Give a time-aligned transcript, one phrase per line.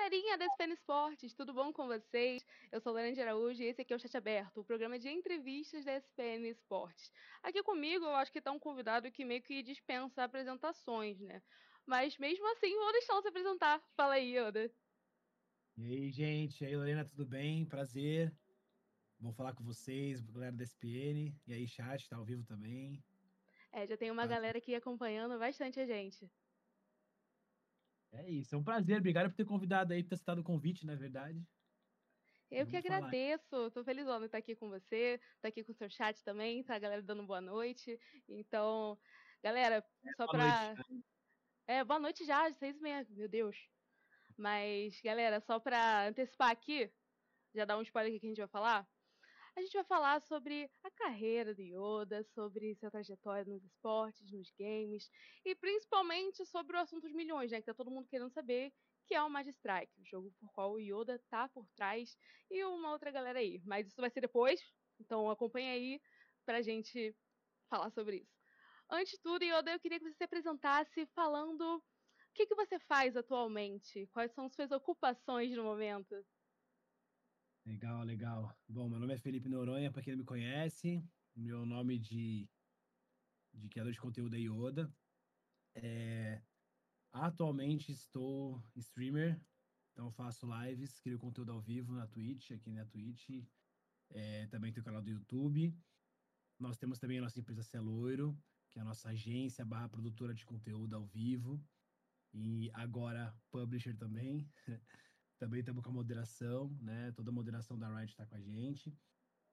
[0.00, 2.42] galerinha da SPN Esportes, tudo bom com vocês?
[2.72, 5.10] Eu sou Lorena de Araújo e esse aqui é o Chat Aberto, o programa de
[5.10, 7.12] entrevistas da SPN Esportes.
[7.42, 11.42] Aqui comigo eu acho que está um convidado que meio que dispensa apresentações, né?
[11.84, 13.78] Mas mesmo assim, vou deixá-lo se apresentar.
[13.94, 14.72] Fala aí, Yoda.
[15.76, 16.64] E aí, gente?
[16.64, 17.66] E aí, Lorena, tudo bem?
[17.66, 18.34] Prazer.
[19.18, 21.36] Vou falar com vocês, galera da SPN.
[21.46, 23.04] E aí, chat, tá ao vivo também.
[23.70, 26.26] É, já tem uma galera aqui acompanhando bastante a gente.
[28.12, 28.98] É isso, é um prazer.
[28.98, 31.42] Obrigado por ter convidado aí, por ter citado o convite, na verdade.
[32.50, 35.70] Eu Vamos que agradeço, tô feliz de estar aqui com você, estar tá aqui com
[35.70, 37.96] o seu chat também, tá a galera dando boa noite.
[38.28, 38.98] Então,
[39.40, 40.74] galera, é, só para
[41.68, 43.56] É, boa noite já, seis e meia, meu Deus.
[44.36, 46.90] Mas, galera, só para antecipar aqui,
[47.54, 48.88] já dar um spoiler aqui que a gente vai falar.
[49.56, 54.50] A gente vai falar sobre a carreira do Yoda, sobre sua trajetória nos esportes, nos
[54.58, 55.10] games
[55.44, 57.58] e principalmente sobre o assunto dos milhões, né?
[57.60, 58.72] Que tá todo mundo querendo saber,
[59.06, 62.16] que é o Magic Strike, o jogo por qual o Yoda tá por trás
[62.50, 63.60] e uma outra galera aí.
[63.64, 64.60] Mas isso vai ser depois,
[65.00, 66.00] então acompanha aí
[66.44, 67.14] pra gente
[67.68, 68.40] falar sobre isso.
[68.88, 71.82] Antes de tudo, Yoda, eu queria que você se apresentasse falando o
[72.34, 76.14] que, que você faz atualmente, quais são suas ocupações no momento.
[77.66, 78.56] Legal, legal.
[78.66, 81.04] Bom, meu nome é Felipe Noronha, para quem não me conhece.
[81.36, 82.48] Meu nome de,
[83.52, 84.92] de criador de conteúdo é Yoda.
[85.74, 86.42] É,
[87.12, 89.40] atualmente estou streamer,
[89.92, 93.28] então faço lives, crio conteúdo ao vivo na Twitch, aqui na Twitch.
[94.08, 95.76] É, também tenho canal do YouTube.
[96.58, 98.36] Nós temos também a nossa empresa Celoiro,
[98.70, 101.62] que é a nossa agência barra produtora de conteúdo ao vivo.
[102.32, 104.50] E agora publisher também.
[105.40, 107.10] Também estamos com a moderação, né?
[107.12, 108.94] Toda a moderação da Riot está com a gente.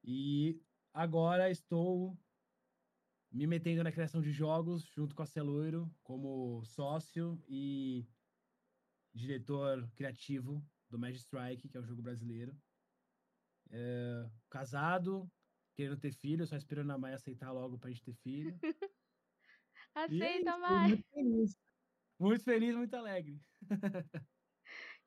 [0.03, 0.61] E
[0.93, 2.19] agora estou
[3.31, 8.05] me metendo na criação de jogos junto com a Celoiro como sócio e
[9.13, 12.53] diretor criativo do Magic Strike, que é o jogo brasileiro.
[13.71, 15.31] É, casado,
[15.73, 18.59] querendo ter filho, só esperando a Maia aceitar logo pra gente ter filho.
[19.95, 20.87] Aceita, é!
[20.89, 21.57] Muito feliz.
[22.19, 23.41] muito feliz, muito alegre.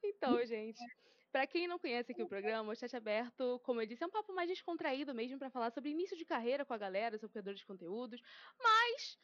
[0.02, 0.82] Então, gente,
[1.30, 4.10] para quem não conhece aqui o programa, o Chat Aberto, como eu disse, é um
[4.10, 7.60] papo mais descontraído mesmo para falar sobre início de carreira com a galera, sobre criadores
[7.60, 8.20] de conteúdos,
[8.58, 9.18] mas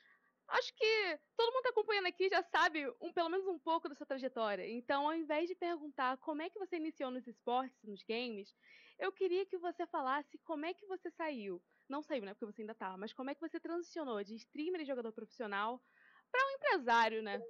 [0.49, 3.89] acho que todo mundo que tá acompanhando aqui já sabe um, pelo menos um pouco
[3.89, 4.69] da sua trajetória.
[4.69, 8.55] Então, ao invés de perguntar como é que você iniciou nos esportes, nos games,
[8.99, 11.63] eu queria que você falasse como é que você saiu.
[11.89, 12.35] Não saiu, né?
[12.35, 15.83] Porque você ainda tá, mas como é que você transicionou de streamer e jogador profissional
[16.31, 17.41] para um empresário, né?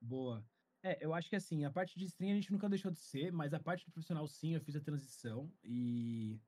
[0.00, 0.44] Boa.
[0.82, 3.32] É, eu acho que assim, a parte de stream a gente nunca deixou de ser,
[3.32, 5.52] mas a parte do profissional sim, eu fiz a transição.
[5.62, 6.40] E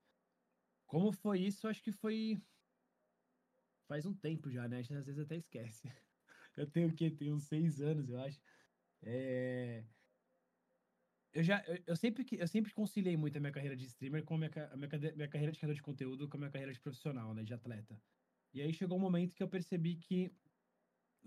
[0.87, 2.41] como foi isso, acho que foi.
[3.87, 4.79] Faz um tempo já, né?
[4.79, 5.89] A gente às vezes até esquece.
[6.57, 7.11] Eu tenho o quê?
[7.11, 8.41] Tenho uns seis anos, eu acho.
[9.03, 9.85] É...
[11.33, 14.35] Eu já, eu, eu, sempre, eu sempre conciliei muito a minha carreira de streamer com
[14.35, 16.81] a minha, a minha, minha carreira de criador de conteúdo com a minha carreira de
[16.81, 18.03] profissional, né, de atleta.
[18.53, 20.35] E aí chegou um momento que eu percebi que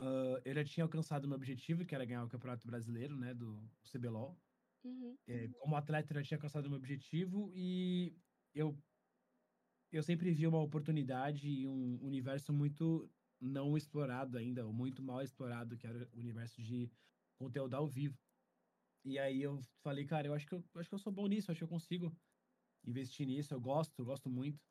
[0.01, 3.35] Uh, eu já tinha alcançado o meu objetivo, que era ganhar o Campeonato Brasileiro, né,
[3.35, 4.35] do CBLOL.
[4.83, 5.15] Uhum.
[5.27, 8.17] É, como atleta, eu já tinha alcançado o meu objetivo e
[8.55, 8.75] eu,
[9.91, 13.07] eu sempre vi uma oportunidade e um universo muito
[13.39, 16.91] não explorado ainda, ou muito mal explorado, que era o universo de
[17.37, 18.17] conteúdo ao vivo.
[19.05, 21.51] E aí eu falei, cara, eu acho que eu, acho que eu sou bom nisso,
[21.51, 22.15] acho que eu consigo
[22.83, 24.63] investir nisso, eu gosto, gosto muito.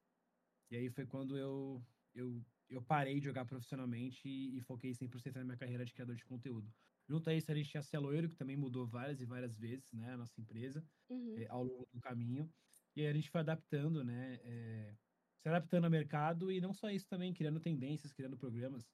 [0.70, 5.34] E aí foi quando eu, eu eu parei de jogar profissionalmente e, e foquei 100%
[5.34, 6.72] na minha carreira de criador de conteúdo.
[7.08, 9.92] Junto a isso, a gente tinha a Celoiro, que também mudou várias e várias vezes,
[9.92, 11.34] né, a nossa empresa, uhum.
[11.36, 12.48] é, ao longo do caminho.
[12.94, 14.94] E aí a gente foi adaptando, né, é,
[15.40, 18.88] se adaptando ao mercado e não só isso também, criando tendências, criando programas,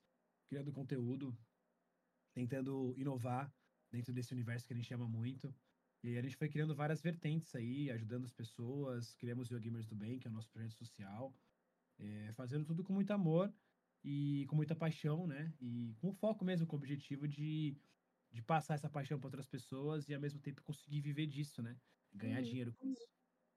[0.48, 1.36] criando conteúdo,
[2.32, 3.52] tentando inovar
[3.90, 5.54] dentro desse universo que a gente chama muito.
[6.02, 9.86] E aí a gente foi criando várias vertentes aí, ajudando as pessoas, criamos o Gamers
[9.86, 11.34] do Bem, que é o nosso projeto social,
[11.98, 13.52] é, fazendo tudo com muito amor
[14.06, 15.52] e com muita paixão, né?
[15.60, 17.76] E com foco mesmo, com o objetivo de,
[18.30, 21.76] de passar essa paixão para outras pessoas e ao mesmo tempo conseguir viver disso, né?
[22.14, 22.44] Ganhar uhum.
[22.44, 23.04] dinheiro com isso.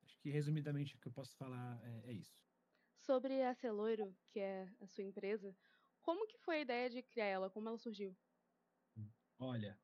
[0.03, 2.35] Acho que resumidamente o que eu posso falar é, é isso.
[2.97, 5.55] Sobre a Celoiro, que é a sua empresa,
[6.01, 7.49] como que foi a ideia de criar ela?
[7.51, 8.17] Como ela surgiu?
[9.37, 9.79] Olha,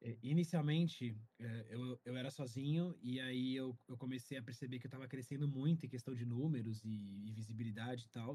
[0.00, 4.86] é, inicialmente é, eu, eu era sozinho e aí eu, eu comecei a perceber que
[4.86, 8.34] eu estava crescendo muito em questão de números e, e visibilidade e tal.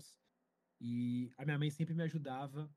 [0.79, 2.69] E a minha mãe sempre me ajudava,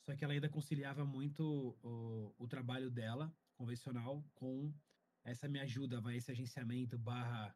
[0.00, 4.72] só que ela ainda conciliava muito o, o trabalho dela, convencional, com
[5.24, 7.54] essa minha ajuda, vai, esse agenciamento barra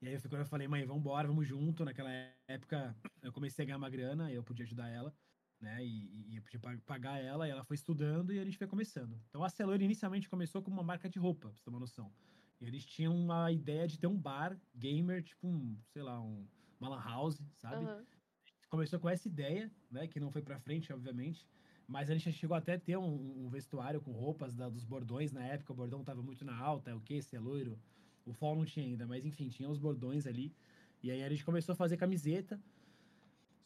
[0.00, 1.84] E aí foi quando eu falei, mãe, vamos embora, vamos junto.
[1.84, 2.10] Naquela
[2.48, 5.14] época eu comecei a ganhar uma grana, eu podia ajudar ela,
[5.60, 5.84] né?
[5.84, 9.20] E, e eu podia pagar ela, e ela foi estudando e a gente foi começando.
[9.28, 12.10] Então a Celor inicialmente começou como uma marca de roupa, pra você ter uma noção.
[12.60, 16.48] E eles tinham uma ideia de ter um bar gamer, tipo um, sei lá, um,
[16.78, 17.84] uma lan house, sabe?
[17.84, 18.06] Uhum.
[18.70, 20.06] Começou com essa ideia, né?
[20.06, 21.46] Que não foi pra frente, obviamente.
[21.86, 25.32] Mas a gente chegou até a ter um, um vestuário com roupas da, dos bordões
[25.32, 25.72] na época.
[25.72, 27.20] O bordão tava muito na alta, o que?
[27.20, 27.76] Ser é loiro,
[28.24, 30.54] o fall não tinha ainda, mas enfim, tinha os bordões ali.
[31.02, 32.60] E aí a gente começou a fazer camiseta.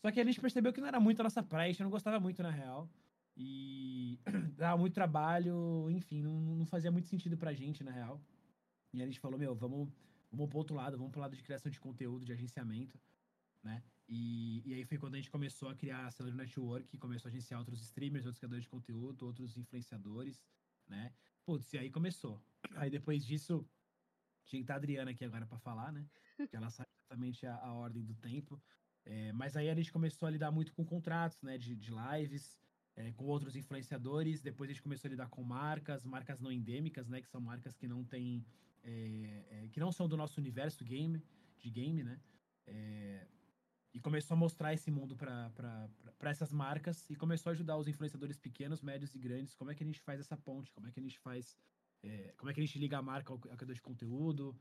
[0.00, 1.90] Só que a gente percebeu que não era muito a nossa praia, a gente não
[1.90, 2.88] gostava muito, na real.
[3.36, 4.18] E
[4.56, 8.20] dava muito trabalho, enfim, não, não fazia muito sentido pra gente, na real.
[8.92, 9.88] E a gente falou, meu, vamos,
[10.30, 12.98] vamos pro outro lado, vamos pro lado de criação de conteúdo, de agenciamento,
[13.62, 13.82] né?
[14.08, 17.30] E, e aí foi quando a gente começou a criar a Cellular Network, começou a
[17.30, 20.42] agenciar outros streamers, outros criadores de conteúdo, outros influenciadores,
[20.86, 21.12] né?
[21.44, 22.42] Putz, e aí começou.
[22.76, 23.66] Aí depois disso,
[24.44, 26.06] tinha que estar a Adriana aqui agora para falar, né?
[26.50, 28.60] Que ela sabe exatamente a, a ordem do tempo.
[29.06, 31.56] É, mas aí a gente começou a lidar muito com contratos, né?
[31.56, 32.58] De, de lives,
[32.96, 34.42] é, com outros influenciadores.
[34.42, 37.22] Depois a gente começou a lidar com marcas, marcas não endêmicas, né?
[37.22, 38.44] Que são marcas que não têm.
[38.82, 41.22] É, é que não são do nosso universo game,
[41.58, 42.20] de game, né?
[43.94, 45.88] E começou a mostrar esse mundo para
[46.24, 49.54] essas marcas e começou a ajudar os influenciadores pequenos, médios e grandes.
[49.54, 50.72] Como é que a gente faz essa ponte?
[50.72, 51.56] Como é que a gente faz
[52.04, 54.56] é, como é que a gente liga a marca ao, criador de conteúdo,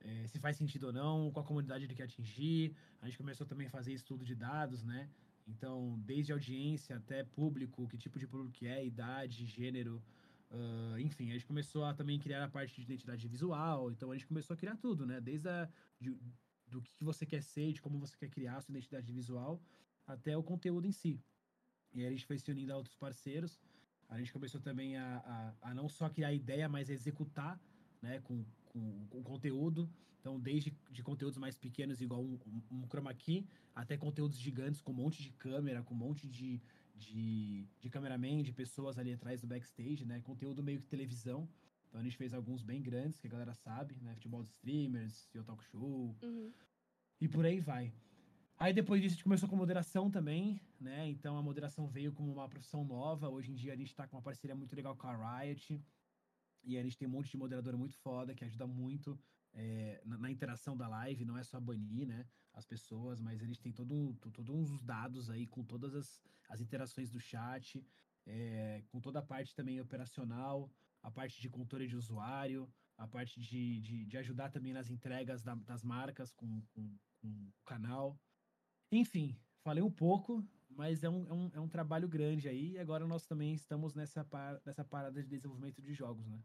[0.00, 2.76] é, se faz sentido ou não, qual a comunidade ele quer atingir.
[3.00, 5.10] A gente começou também a fazer estudo de dados, né?
[5.46, 10.02] Então, desde audiência até público, que tipo de público é, idade, gênero,
[10.50, 13.90] uh, enfim, a gente começou a também criar a parte de identidade visual.
[13.90, 15.20] Então, a gente começou a criar tudo, né?
[15.20, 15.68] Desde a,
[16.00, 16.16] de,
[16.74, 19.62] do que você quer ser, de como você quer criar a sua identidade visual,
[20.06, 21.20] até o conteúdo em si.
[21.92, 23.60] E aí a gente foi se unindo a outros parceiros.
[24.08, 27.60] A gente começou também a, a, a não só criar ideia, mas a executar
[28.02, 29.88] né, com, com, com, conteúdo.
[30.20, 32.38] Então, desde de conteúdos mais pequenos, igual um,
[32.70, 36.60] um, chroma key, até conteúdos gigantes com um monte de câmera, com um monte de,
[36.96, 40.20] de, de cameraman, de pessoas ali atrás do backstage, né?
[40.20, 41.48] Conteúdo meio que televisão.
[41.94, 44.12] Então, a gente fez alguns bem grandes, que a galera sabe, né?
[44.14, 46.16] Futebol de streamers, Yo Talk Show.
[46.24, 46.52] Uhum.
[47.20, 47.94] E por aí vai.
[48.58, 51.08] Aí depois disso a gente começou com moderação também, né?
[51.08, 53.28] Então a moderação veio como uma profissão nova.
[53.28, 55.80] Hoje em dia a gente está com uma parceria muito legal com a Riot.
[56.64, 59.16] E a gente tem um monte de moderadora muito foda que ajuda muito
[59.52, 61.24] é, na, na, interação da live.
[61.24, 62.26] Não é só banir, né?
[62.54, 66.60] As pessoas, mas a gente tem todo, todos uns dados aí com todas as, as
[66.60, 67.86] interações do chat,
[68.26, 70.68] é, com toda a parte também operacional,
[71.04, 75.42] a parte de controle de usuário, a parte de, de, de ajudar também nas entregas
[75.42, 78.18] da, das marcas com, com, com o canal.
[78.90, 82.72] Enfim, falei um pouco, mas é um, é um, é um trabalho grande aí.
[82.72, 86.42] E agora nós também estamos nessa, par, nessa parada de desenvolvimento de jogos, né?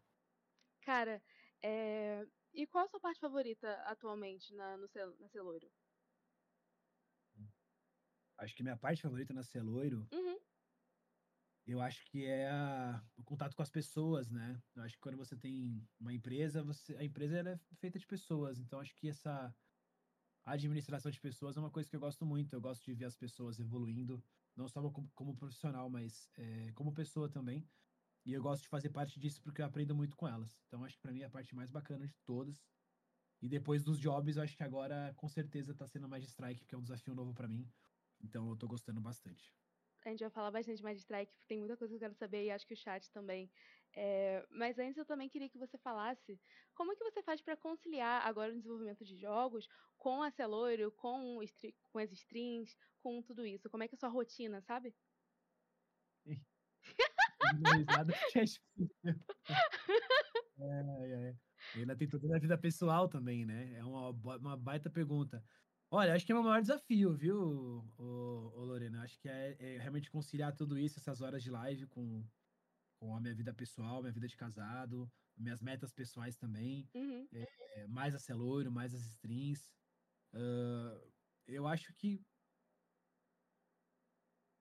[0.81, 1.23] Cara,
[1.63, 2.27] é...
[2.53, 5.71] e qual a sua parte favorita atualmente na, no cel, na Celoiro?
[8.37, 10.05] Acho que minha parte favorita na Celoiro.
[10.13, 10.39] Uhum.
[11.69, 14.59] Eu acho que é a, o contato com as pessoas, né?
[14.75, 18.57] Eu acho que quando você tem uma empresa, você, a empresa é feita de pessoas.
[18.57, 19.55] Então acho que essa
[20.43, 22.53] administração de pessoas é uma coisa que eu gosto muito.
[22.53, 26.91] Eu gosto de ver as pessoas evoluindo, não só como, como profissional, mas é, como
[26.91, 27.69] pessoa também.
[28.25, 30.59] E eu gosto de fazer parte disso porque eu aprendo muito com elas.
[30.65, 32.67] Então, acho que para mim é a parte mais bacana de todas.
[33.43, 36.61] E depois dos jobs, eu acho que agora, com certeza, tá sendo mais de strike,
[36.61, 37.71] porque é um desafio novo para mim.
[38.19, 39.58] Então, eu tô gostando bastante
[40.05, 42.45] a gente vai falar bastante mais de strike, tem muita coisa que eu quero saber
[42.45, 43.51] e acho que o chat também.
[43.93, 46.39] É, mas antes eu também queria que você falasse
[46.75, 50.91] como é que você faz para conciliar agora o desenvolvimento de jogos com a Celoiro,
[50.91, 51.39] com,
[51.91, 53.69] com as strings, com tudo isso.
[53.69, 54.95] Como é que é a sua rotina, sabe?
[60.59, 61.35] é, é, é.
[61.75, 63.73] Ainda tem toda a vida pessoal também, né?
[63.75, 65.43] É uma, uma baita pergunta.
[65.91, 68.03] Olha, acho que é o meu maior desafio, viu, o,
[68.55, 69.01] o Lorena?
[69.01, 72.23] Acho que é, é, realmente conciliar tudo isso, essas horas de live com,
[72.99, 77.27] com a minha vida pessoal, minha vida de casado, minhas metas pessoais também, uhum.
[77.31, 79.73] é, mais a Celoiro, mais as strings.
[80.31, 81.11] Uh,
[81.47, 82.23] eu acho que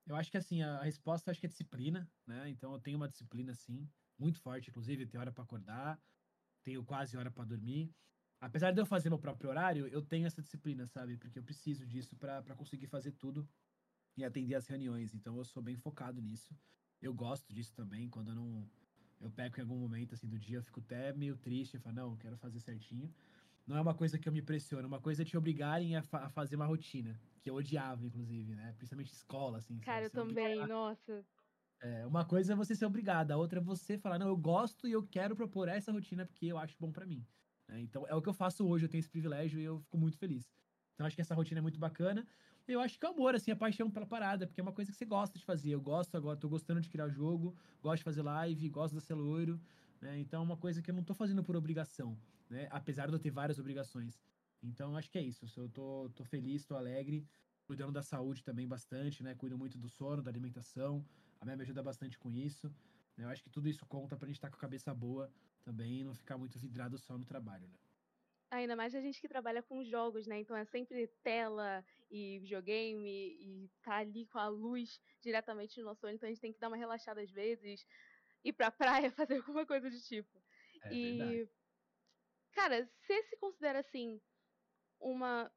[0.07, 2.49] eu acho que assim, a, a resposta acho que é disciplina, né?
[2.49, 3.87] Então eu tenho uma disciplina assim,
[4.19, 6.01] muito forte, inclusive, tenho hora para acordar,
[6.63, 7.95] tenho quase hora para dormir
[8.41, 11.17] apesar de eu fazer meu próprio horário, eu tenho essa disciplina, sabe?
[11.17, 13.49] Porque eu preciso disso para conseguir fazer tudo
[14.17, 15.15] e atender as reuniões.
[15.15, 16.57] Então eu sou bem focado nisso.
[17.01, 18.69] Eu gosto disso também, quando eu não
[19.21, 21.97] eu peco em algum momento assim do dia, eu fico até meio triste, eu falo,
[21.97, 23.13] não, eu quero fazer certinho.
[23.67, 26.27] Não é uma coisa que eu me pressiono, uma coisa é te obrigarem a, fa
[26.27, 28.73] a fazer uma rotina, que eu odiava, inclusive, né?
[28.77, 29.79] Principalmente escola, assim.
[29.81, 30.69] Cara, eu também, obrigado.
[30.69, 31.27] nossa.
[31.81, 34.89] É, uma coisa é você ser obrigado, a outra é você falar, não, eu gosto
[34.89, 37.27] e eu quero propor essa rotina porque eu acho bom para mim.
[37.69, 39.99] É, então é o que eu faço hoje, eu tenho esse privilégio e eu fico
[39.99, 40.51] muito feliz.
[40.95, 42.27] Então acho que essa rotina é muito bacana.
[42.67, 44.99] Eu acho que é amor, assim, a paixão pela parada, porque é uma coisa que
[44.99, 45.71] você gosta de fazer.
[45.71, 49.15] Eu gosto agora, tô gostando de criar jogo, gosto de fazer live, gosto da ser
[49.15, 49.61] loiro,
[50.01, 50.19] né?
[50.19, 52.19] Então é uma coisa que eu não tô fazendo por obrigação,
[52.51, 52.69] né?
[52.71, 54.21] Apesar de eu ter várias obrigações.
[54.63, 55.47] Então acho que é isso.
[55.57, 57.27] Eu tô, tô feliz, tô alegre,
[57.65, 59.35] cuidando da saúde também bastante, né?
[59.35, 61.05] Cuido muito do sono, da alimentação.
[61.41, 62.71] A minha me ajuda bastante com isso.
[63.17, 65.31] Eu acho que tudo isso conta pra gente estar tá com a cabeça boa
[65.69, 67.77] também não ficar muito vidrado só no trabalho, né?
[68.51, 70.41] Ainda mais a gente que trabalha com jogos, né?
[70.41, 76.07] Então é sempre tela e videogame e tá ali com a luz diretamente no nosso
[76.07, 76.15] olho.
[76.15, 77.87] Então a gente tem que dar uma relaxada às vezes,
[78.43, 80.43] ir pra praia, fazer alguma coisa do tipo.
[80.85, 81.51] É e, verdade.
[82.53, 84.19] cara, você se considera assim
[84.99, 85.53] uma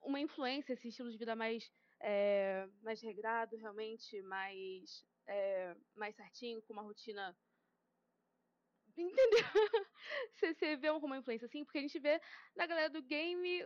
[0.00, 6.62] uma influência, esse estilo de vida mais é, mais regrado, realmente mais é, mais certinho,
[6.62, 7.36] com uma rotina
[9.00, 9.44] Entendeu?
[10.32, 12.20] Você, vê uma influência assim, porque a gente vê
[12.56, 13.64] na galera do game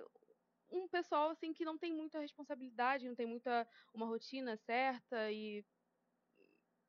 [0.71, 5.65] um pessoal assim que não tem muita responsabilidade, não tem muita uma rotina certa e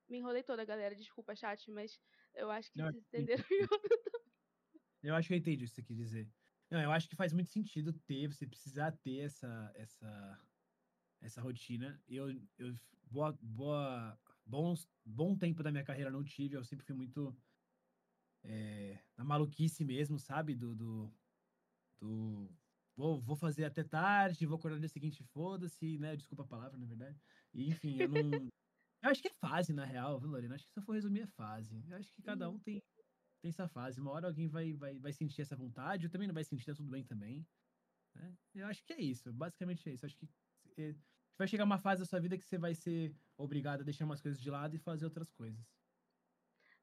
[0.09, 0.95] me enrolei toda, galera.
[0.95, 1.99] Desculpa, chat, mas
[2.33, 3.43] eu acho que não, vocês entenderam.
[5.03, 6.29] eu acho que eu entendi o que você quer dizer.
[6.69, 10.41] Não, eu acho que faz muito sentido ter, você precisar ter essa essa
[11.21, 12.01] essa rotina.
[12.07, 12.73] Eu eu
[13.09, 17.35] boa boa bons bom tempo da minha carreira não tive, eu sempre fui muito
[18.47, 20.55] é, na maluquice mesmo, sabe?
[20.55, 21.13] Do, do,
[21.99, 22.49] do
[22.95, 26.15] vou, vou fazer até tarde, vou acordar no dia seguinte, foda-se, né?
[26.15, 27.19] Desculpa a palavra, na verdade.
[27.53, 28.19] E, enfim, eu não.
[29.03, 30.55] eu acho que é fase, na real, viu, Lorena?
[30.55, 31.83] Acho que se eu for resumir, é fase.
[31.87, 32.81] Eu acho que cada um tem,
[33.41, 33.99] tem essa fase.
[33.99, 36.73] Uma hora alguém vai, vai, vai sentir essa vontade, eu também não vai sentir, tá
[36.73, 37.45] tudo bem também.
[38.13, 38.33] Né?
[38.53, 40.05] Eu acho que é isso, basicamente é isso.
[40.05, 40.29] Eu acho que
[40.77, 40.95] é,
[41.37, 44.21] vai chegar uma fase da sua vida que você vai ser obrigado a deixar umas
[44.21, 45.65] coisas de lado e fazer outras coisas.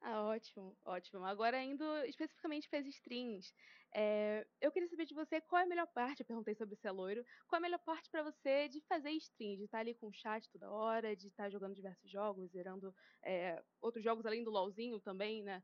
[0.05, 1.25] Ah, ótimo, ótimo.
[1.25, 3.55] Agora, indo especificamente para as strings,
[3.95, 6.91] é, eu queria saber de você qual é a melhor parte, eu perguntei sobre ser
[6.91, 10.09] loiro, qual é a melhor parte para você de fazer stream, de estar ali com
[10.09, 12.93] o chat toda hora, de estar jogando diversos jogos, zerando
[13.25, 15.63] é, outros jogos além do LoLzinho também, né?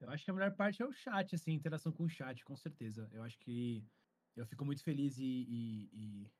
[0.00, 2.56] Eu acho que a melhor parte é o chat, assim, interação com o chat, com
[2.56, 3.08] certeza.
[3.12, 3.86] Eu acho que
[4.34, 6.32] eu fico muito feliz e, e, e,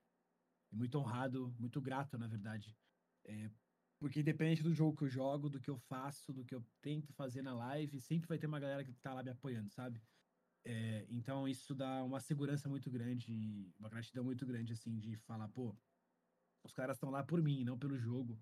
[0.71, 2.77] e muito honrado, muito grato, na verdade,
[3.25, 3.51] é,
[4.03, 7.13] porque independente do jogo que eu jogo, do que eu faço, do que eu tento
[7.13, 10.03] fazer na live, sempre vai ter uma galera que tá lá me apoiando, sabe?
[10.65, 15.47] É, então isso dá uma segurança muito grande, uma gratidão muito grande, assim, de falar,
[15.47, 15.73] pô,
[16.65, 18.37] os caras estão lá por mim, não pelo jogo,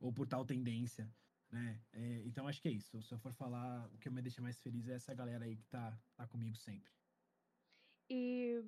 [0.00, 1.14] ou por tal tendência,
[1.50, 1.78] né?
[1.92, 3.02] É, então acho que é isso.
[3.02, 5.66] Se eu for falar, o que me deixa mais feliz é essa galera aí que
[5.66, 6.90] tá, tá comigo sempre.
[8.08, 8.64] E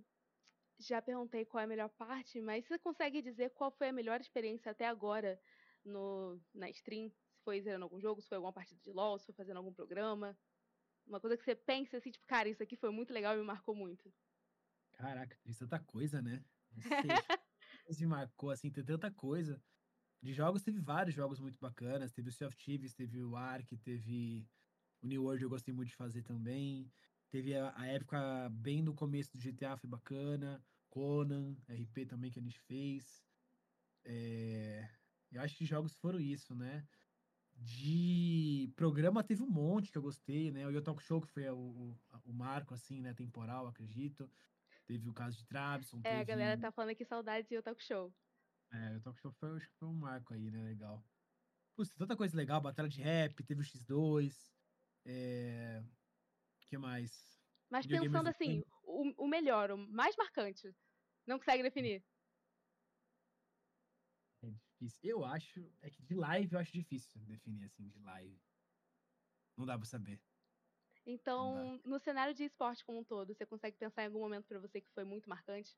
[0.79, 4.21] já perguntei qual é a melhor parte, mas você consegue dizer qual foi a melhor
[4.21, 5.41] experiência até agora
[5.85, 9.27] no, na stream, se foi zerando algum jogo, se foi alguma partida de LoL, se
[9.27, 10.39] foi fazendo algum programa.
[11.07, 13.45] Uma coisa que você pensa assim, tipo, cara, isso aqui foi muito legal e me
[13.45, 14.13] marcou muito.
[14.93, 16.45] Caraca, tem tanta coisa, né?
[17.99, 19.63] Me marcou, assim, tem tanta coisa.
[20.21, 22.13] De jogos, teve vários jogos muito bacanas.
[22.13, 24.47] Teve o Sea of Thieves, teve o Ark, teve
[25.01, 26.93] o New World, eu gostei muito de fazer também.
[27.31, 30.63] Teve a, a época bem no começo do GTA, foi bacana.
[30.91, 33.25] Conan, RP também que a gente fez.
[34.05, 34.89] É...
[35.31, 36.87] Eu acho que jogos foram isso, né?
[37.55, 40.67] De programa teve um monte que eu gostei, né?
[40.67, 43.13] O Yo Talk Show, que foi o, o, marco, assim, né?
[43.13, 44.31] Temporal, acredito.
[44.87, 45.99] Teve o caso de Trabson.
[45.99, 46.21] É, teve...
[46.21, 48.15] a galera tá falando aqui saudades de Yo Talk Show.
[48.73, 50.63] É, o Talk Show foi, acho que foi um marco aí, né?
[50.63, 51.05] Legal.
[51.75, 52.61] Putz, tanta coisa legal.
[52.61, 54.35] Batalha de rap, teve o X2.
[55.05, 55.83] É...
[55.83, 57.39] O que mais?
[57.71, 60.75] Mas pensando assim, o, o melhor, o mais marcante.
[61.27, 62.03] Não consegue definir
[64.79, 65.11] difícil.
[65.11, 65.71] Eu acho.
[65.83, 68.41] É que de live eu acho difícil definir assim, de live.
[69.57, 70.21] Não dá pra saber.
[71.07, 74.59] Então, no cenário de esporte como um todo, você consegue pensar em algum momento para
[74.59, 75.75] você que foi muito marcante?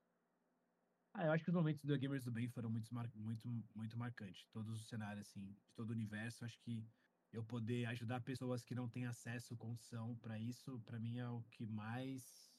[1.14, 4.46] Ah, eu acho que os momentos do Gamers do Bem foram muito, muito, muito marcantes.
[4.52, 6.44] Todos os cenários, assim, de todo o universo.
[6.44, 6.84] Acho que
[7.32, 11.42] eu poder ajudar pessoas que não têm acesso, condição para isso, para mim é o
[11.50, 12.52] que mais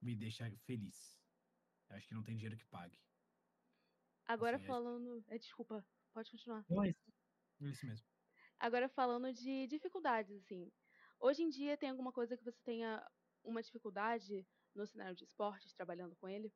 [0.00, 1.18] me deixa feliz.
[1.88, 2.98] Eu acho que não tem dinheiro que pague.
[4.26, 5.24] Agora assim, falando.
[5.28, 6.64] É, desculpa, pode continuar.
[6.68, 7.12] Não, é isso.
[7.62, 8.06] É isso mesmo.
[8.58, 10.70] Agora falando de dificuldades, assim.
[11.20, 13.04] Hoje em dia tem alguma coisa que você tenha
[13.42, 16.52] uma dificuldade no cenário de esportes, trabalhando com ele?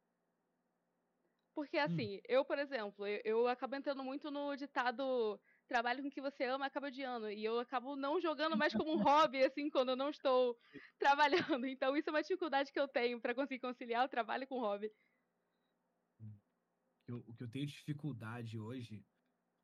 [1.54, 1.82] Porque, hum.
[1.82, 2.20] assim, hum.
[2.28, 6.44] eu, por exemplo, eu, eu acabo entrando muito no ditado trabalha com o que você
[6.44, 7.30] ama, acaba odiando.
[7.30, 10.58] E eu acabo não jogando mais como um hobby, assim, quando eu não estou
[10.98, 11.38] trabalhando.
[11.68, 14.60] Então, isso é uma dificuldade que eu tenho para conseguir conciliar o trabalho com o
[14.60, 14.90] hobby.
[17.16, 19.04] O que eu tenho dificuldade hoje.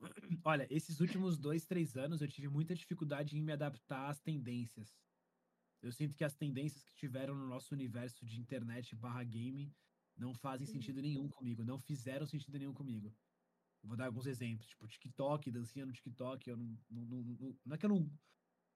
[0.45, 4.99] Olha, esses últimos dois, três anos eu tive muita dificuldade em me adaptar às tendências.
[5.83, 9.73] Eu sinto que as tendências que tiveram no nosso universo de internet barra game
[10.17, 13.15] não fazem sentido nenhum comigo, não fizeram sentido nenhum comigo.
[13.83, 17.79] Vou dar alguns exemplos, tipo TikTok, dancinha no TikTok, eu não, não, não, não, é
[17.79, 18.11] que eu não,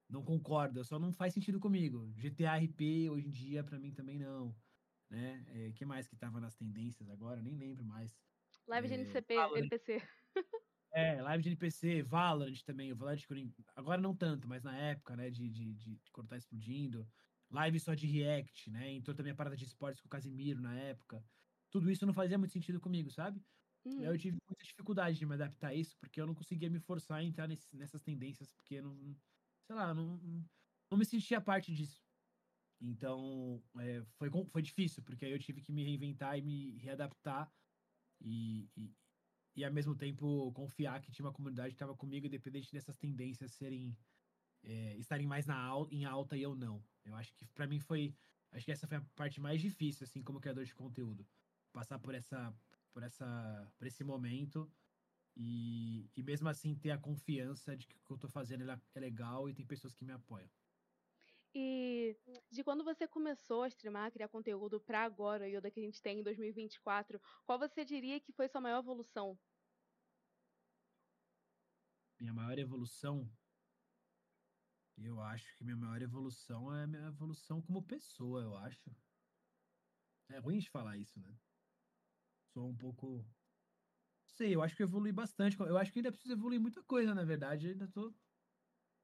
[0.06, 2.12] não concordo, só não faz sentido comigo.
[2.14, 4.54] GTA RP hoje em dia para mim também não,
[5.08, 5.44] né?
[5.48, 7.40] É, que mais que tava nas tendências agora?
[7.40, 8.14] Nem lembro mais.
[8.68, 10.02] Live de NCP, NPC.
[10.92, 13.22] É, live de NPC, Valorant também, o Valorant
[13.76, 17.06] agora não tanto, mas na época, né, de, de, de cortar explodindo,
[17.50, 20.75] live só de React, né, entrou também a parada de esportes com o Casimiro na
[20.78, 21.25] época,
[21.70, 23.40] tudo isso não fazia muito sentido comigo, sabe?
[23.84, 24.02] Hum.
[24.02, 27.18] Eu tive muita dificuldade de me adaptar a isso, porque eu não conseguia me forçar
[27.18, 29.16] a entrar nesse, nessas tendências, porque eu não,
[29.66, 30.18] sei lá, não,
[30.90, 32.02] não me sentia parte disso.
[32.80, 37.52] Então, é, foi, foi difícil, porque aí eu tive que me reinventar e me readaptar
[38.20, 38.94] e, e
[39.58, 43.50] e ao mesmo tempo confiar que tinha uma comunidade que estava comigo, independente dessas tendências
[43.52, 43.98] serem
[44.62, 46.84] é, estarem mais na em alta e eu não.
[47.04, 48.14] Eu acho que para mim foi,
[48.52, 51.26] acho que essa foi a parte mais difícil assim como criador de conteúdo,
[51.72, 52.54] passar por essa
[52.92, 54.72] por essa por esse momento
[55.37, 59.00] e, e mesmo assim ter a confiança de que o que eu estou fazendo é
[59.00, 60.48] legal e tem pessoas que me apoiam.
[61.55, 62.17] E
[62.50, 65.83] de quando você começou a streamar, a criar conteúdo para agora, e o que a
[65.83, 69.38] gente tem em 2024, qual você diria que foi sua maior evolução?
[72.21, 73.31] minha maior evolução,
[74.97, 78.90] eu acho que minha maior evolução é a minha evolução como pessoa, eu acho.
[80.31, 81.35] É ruim de falar isso, né?
[82.52, 83.25] Sou um pouco.
[84.26, 85.58] Sei, eu acho que eu evolui bastante.
[85.58, 87.69] Eu acho que ainda preciso evoluir muita coisa, na verdade.
[87.69, 88.13] ainda tô.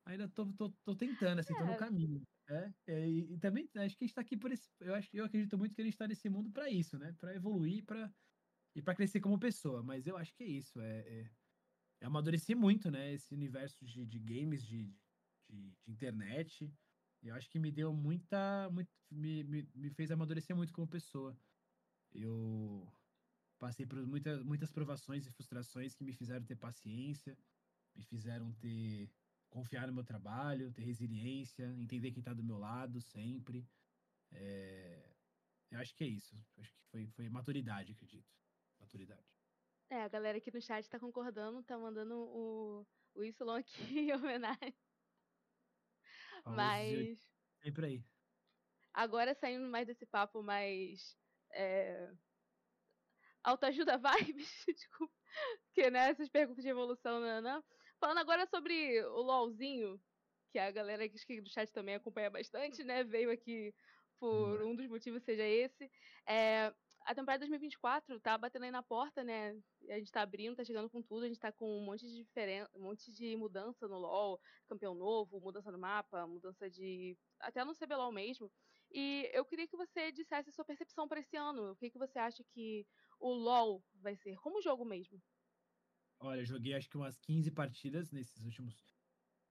[0.04, 1.58] Ainda tô, tô, tô tentando, assim, é.
[1.58, 1.76] tô no é.
[1.76, 2.22] caminho.
[2.48, 4.68] É, é, e, e, também acho que a gente tá aqui por esse.
[4.80, 7.14] Eu, acho, eu acredito muito que a gente tá nesse mundo para isso, né?
[7.18, 8.12] Para evoluir pra,
[8.74, 9.82] e para crescer como pessoa.
[9.82, 10.78] Mas eu acho que é isso.
[10.80, 11.30] É, é,
[12.00, 13.12] eu amadureci muito, né?
[13.14, 14.92] Esse universo de, de games, de,
[15.48, 16.70] de, de, internet.
[17.22, 18.68] Eu acho que me deu muita.
[18.70, 21.38] Muito, me, me, me fez amadurecer muito como pessoa.
[22.12, 22.86] Eu
[23.58, 27.36] passei por muita, muitas provações e frustrações que me fizeram ter paciência,
[27.96, 29.10] me fizeram ter.
[29.54, 33.64] Confiar no meu trabalho, ter resiliência, entender quem está do meu lado sempre.
[34.32, 35.14] É,
[35.70, 36.34] eu acho que é isso.
[36.56, 38.28] Eu acho que foi, foi maturidade, acredito.
[38.80, 39.24] Maturidade.
[39.88, 44.12] É, a galera aqui no chat tá concordando, tá mandando o, o Y aqui em
[44.12, 44.74] homenagem.
[46.44, 47.16] Mas.
[47.62, 48.04] Sempre aí.
[48.92, 51.16] Agora saindo mais desse papo mais.
[51.52, 52.12] É...
[53.44, 55.14] Autoajuda vibes, desculpa.
[55.66, 57.62] Porque, né, essas perguntas de evolução, né, né?
[58.00, 60.00] Falando agora sobre o LOLzinho,
[60.50, 63.02] que a galera aqui do chat também acompanha bastante, né?
[63.04, 63.74] Veio aqui
[64.18, 65.90] por um dos motivos seja esse.
[66.26, 66.72] É,
[67.04, 69.60] a temporada 2024 tá batendo aí na porta, né?
[69.90, 72.14] A gente tá abrindo, tá chegando com tudo, a gente tá com um monte de
[72.16, 77.64] diferença, um monte de mudança no LoL, campeão novo, mudança no mapa, mudança de até
[77.64, 78.50] no CBLOL mesmo.
[78.90, 81.72] E eu queria que você dissesse a sua percepção para esse ano.
[81.72, 82.86] O que que você acha que
[83.18, 85.20] o LoL vai ser como jogo mesmo?
[86.20, 88.74] Olha, eu joguei acho que umas 15 partidas nesses últimos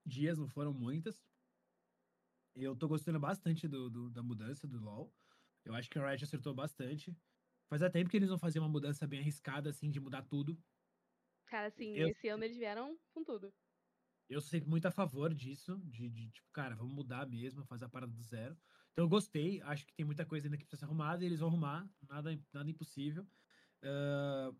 [0.06, 1.24] dias, não foram muitas.
[2.56, 5.14] Eu tô gostando bastante do, do da mudança do LoL.
[5.66, 7.16] Eu acho que a Riot acertou bastante.
[7.68, 10.62] Fazia tempo que eles vão fazer uma mudança bem arriscada, assim, de mudar tudo.
[11.48, 12.10] Cara, assim, eu...
[12.10, 13.54] esse ano eles vieram com tudo.
[14.30, 17.86] Eu sou sempre muito a favor disso, de, de, tipo, cara, vamos mudar mesmo, fazer
[17.86, 18.58] a parada do zero.
[18.92, 21.40] Então eu gostei, acho que tem muita coisa ainda que precisa ser arrumada e eles
[21.40, 23.28] vão arrumar, nada, nada impossível.
[23.84, 24.56] Uh,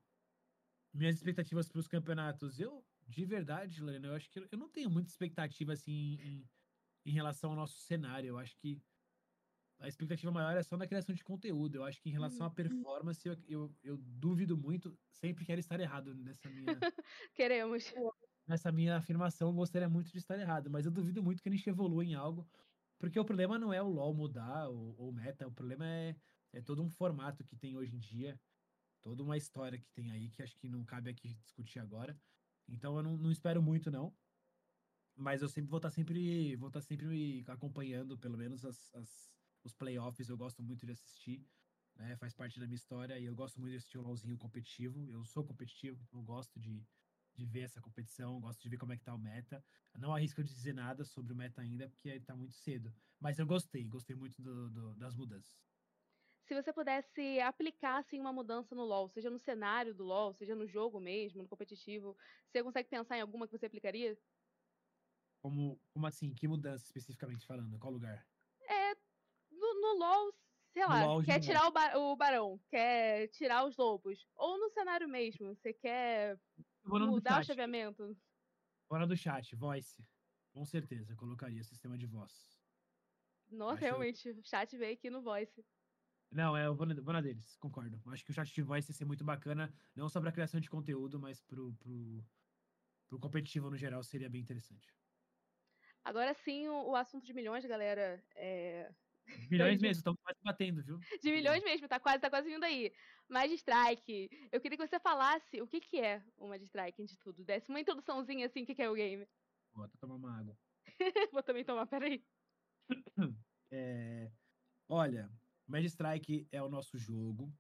[0.94, 4.90] minhas expectativas para os campeonatos, eu, de verdade, Lorena, eu acho que eu não tenho
[4.90, 6.50] muita expectativa, assim, em,
[7.06, 8.30] em relação ao nosso cenário.
[8.30, 8.82] Eu acho que
[9.80, 11.76] a expectativa maior é só na criação de conteúdo.
[11.76, 12.56] Eu acho que em relação à uhum.
[12.56, 14.98] performance, eu, eu, eu duvido muito.
[15.12, 16.66] Sempre quero estar errado nessa minha.
[17.36, 17.94] Queremos.
[18.48, 21.70] Nessa minha afirmação, gostaria muito de estar errado, mas eu duvido muito que a gente
[21.70, 22.48] evolua em algo.
[23.00, 26.16] Porque o problema não é o LoL mudar ou, ou meta, o problema é,
[26.54, 28.40] é todo um formato que tem hoje em dia,
[29.04, 32.18] toda uma história que tem aí, que acho que não cabe aqui discutir agora.
[32.68, 34.16] Então eu não, não espero muito, não.
[35.16, 39.74] Mas eu sempre vou estar sempre, vou estar sempre acompanhando, pelo menos, as, as os
[39.74, 41.46] playoffs eu gosto muito de assistir,
[41.96, 42.16] né?
[42.18, 45.10] Faz parte da minha história e eu gosto muito de assistir o LoLzinho competitivo.
[45.10, 46.86] Eu sou competitivo, então eu gosto de,
[47.34, 49.64] de ver essa competição, gosto de ver como é que tá o meta.
[49.94, 52.94] Eu não arrisco de dizer nada sobre o meta ainda, porque tá muito cedo.
[53.20, 55.73] Mas eu gostei, gostei muito do, do, das mudanças.
[56.54, 60.56] Se você pudesse aplicar assim, uma mudança no LoL, seja no cenário do LoL, seja
[60.56, 62.16] no jogo mesmo, no competitivo,
[62.48, 64.16] você consegue pensar em alguma que você aplicaria?
[65.42, 66.34] Como, como assim?
[66.34, 67.78] Que mudança especificamente falando?
[67.80, 68.26] Qual lugar?
[68.70, 68.94] É,
[69.52, 70.34] no, no LoL,
[70.74, 74.28] sei lá, LOL, quer tirar o, o, barão, quer tirar os lobos.
[74.36, 76.40] Ou no cenário mesmo, você quer
[76.86, 78.16] mudar o chaveamento.
[78.88, 80.06] Fora do chat, voice.
[80.52, 82.32] Com certeza, colocaria sistema de voz.
[83.50, 83.82] Nossa, Acho...
[83.86, 85.66] realmente, o chat veio aqui no voice.
[86.34, 88.02] Não, é, eu vou, vou na deles, concordo.
[88.08, 90.70] Acho que o chat de voice ia ser muito bacana, não só pra criação de
[90.70, 92.26] conteúdo, mas pro, pro,
[93.08, 94.92] pro competitivo no geral seria bem interessante.
[96.04, 98.92] Agora sim, o, o assunto de milhões, galera, é...
[99.50, 101.00] Milhões mesmo, estão quase batendo, viu?
[101.22, 102.92] De milhões mesmo, tá quase, tá quase vindo aí.
[103.30, 104.30] Magic Strike.
[104.52, 107.44] Eu queria que você falasse o que, que é o Magic Strike de tudo.
[107.44, 109.28] Desse uma introduçãozinha assim, o que, que é o game.
[109.72, 110.58] Vou até tomar uma água.
[111.32, 112.24] Vou também tomar, peraí.
[113.76, 114.32] É...
[114.88, 115.28] Olha,
[115.74, 117.54] Magic Strike é o nosso jogo.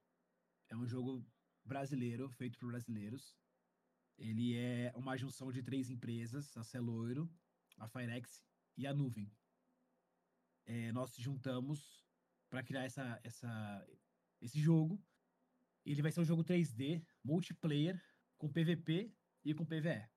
[0.69, 1.25] É um jogo
[1.65, 3.35] brasileiro, feito por brasileiros.
[4.17, 7.29] Ele é uma junção de três empresas, a Celoiro,
[7.77, 8.45] a Firex
[8.77, 9.29] e a Nuvem
[10.65, 12.05] é, nós juntamos
[12.49, 13.87] para criar essa, essa,
[14.41, 15.01] esse jogo.
[15.85, 18.01] Ele vai ser um jogo 3D, multiplayer,
[18.37, 20.07] com PVP e com PVE.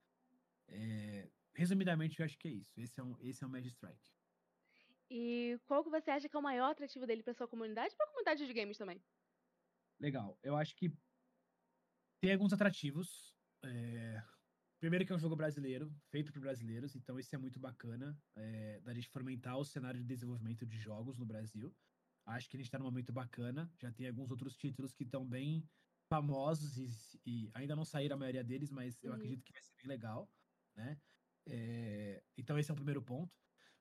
[0.68, 2.78] É, resumidamente, eu acho que é isso.
[2.80, 4.15] Esse é, um, esse é o Magic Strike.
[5.10, 7.96] E qual que você acha que é o maior atrativo dele para sua comunidade e
[7.96, 9.02] para a comunidade de games também?
[10.00, 10.38] Legal.
[10.42, 10.92] Eu acho que
[12.20, 13.34] tem alguns atrativos.
[13.64, 14.22] É,
[14.78, 18.80] Primeiro que é um jogo brasileiro, feito por brasileiros, então isso é muito bacana, é,
[18.80, 21.74] da gente fomentar o cenário de desenvolvimento de jogos no Brasil.
[22.26, 25.26] Acho que a gente está num momento bacana, já tem alguns outros títulos que estão
[25.26, 25.66] bem
[26.08, 29.16] famosos e, e, ainda não saíram a maioria deles, mas eu uhum.
[29.16, 30.30] acredito que vai ser bem legal,
[30.76, 31.00] né?
[31.48, 33.32] É, então esse é o primeiro ponto.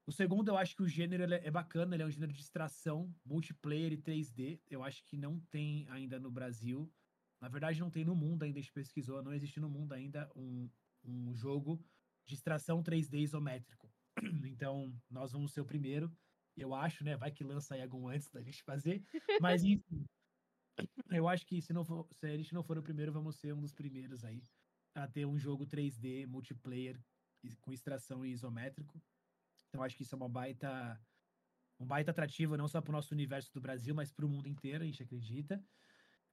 [0.08, 3.14] O segundo, eu acho que o gênero é bacana, ele é um gênero de extração,
[3.26, 4.62] multiplayer e 3D.
[4.70, 6.92] Eu acho que não tem ainda no Brasil.
[7.42, 10.32] Na verdade, não tem no mundo ainda, a gente pesquisou, não existe no mundo ainda
[10.36, 10.70] um,
[11.04, 11.84] um jogo
[12.26, 13.92] de extração 3D isométrico.
[14.48, 16.10] Então, nós vamos ser o primeiro,
[16.56, 17.18] eu acho, né?
[17.18, 19.04] Vai que lança aí algum antes da gente fazer.
[19.42, 20.06] Mas, enfim,
[21.12, 23.54] eu acho que se, não for, se a gente não for o primeiro, vamos ser
[23.54, 24.44] um dos primeiros aí
[24.94, 27.00] a ter um jogo 3D multiplayer
[27.62, 29.02] com extração isométrico.
[29.76, 30.98] Então, acho que isso é uma baita,
[31.78, 34.48] um baita atrativo, não só para o nosso universo do Brasil, mas para o mundo
[34.48, 35.62] inteiro, a gente acredita.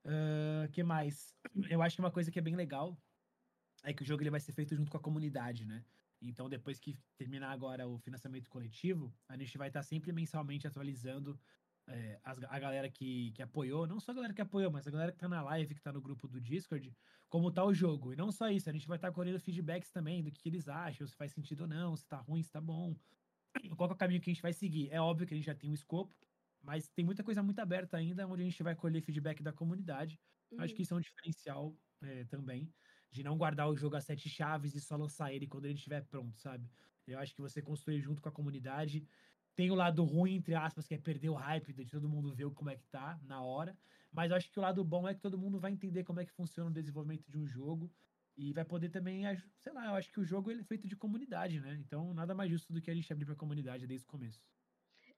[0.04, 1.36] Uh, que mais?
[1.68, 2.96] Eu acho que uma coisa que é bem legal
[3.82, 5.84] é que o jogo ele vai ser feito junto com a comunidade, né?
[6.20, 11.36] Então, depois que terminar agora o financiamento coletivo, a gente vai estar sempre mensalmente atualizando
[11.88, 14.90] é, as, a galera que, que apoiou, não só a galera que apoiou, mas a
[14.92, 16.96] galera que tá na live, que tá no grupo do Discord,
[17.28, 18.12] como tá o jogo.
[18.12, 20.68] E não só isso, a gente vai estar colhendo feedbacks também do que, que eles
[20.68, 22.96] acham, se faz sentido ou não, se tá ruim, se tá bom.
[23.76, 24.90] Qual é o caminho que a gente vai seguir?
[24.90, 26.14] É óbvio que a gente já tem um escopo,
[26.60, 30.20] mas tem muita coisa muito aberta ainda, onde a gente vai colher feedback da comunidade.
[30.50, 30.60] Uhum.
[30.60, 32.72] Acho que isso é um diferencial é, também
[33.10, 36.02] de não guardar o jogo a sete chaves e só lançar ele quando ele estiver
[36.06, 36.70] pronto, sabe?
[37.06, 39.06] Eu acho que você construir junto com a comunidade.
[39.54, 42.50] Tem o lado ruim, entre aspas, que é perder o hype de todo mundo ver
[42.52, 43.78] como é que tá na hora.
[44.10, 46.24] Mas eu acho que o lado bom é que todo mundo vai entender como é
[46.24, 47.92] que funciona o desenvolvimento de um jogo.
[48.36, 49.24] E vai poder também,
[49.58, 51.74] sei lá, eu acho que o jogo ele é feito de comunidade, né?
[51.80, 54.42] Então nada mais justo do que a gente abrir pra comunidade desde o começo.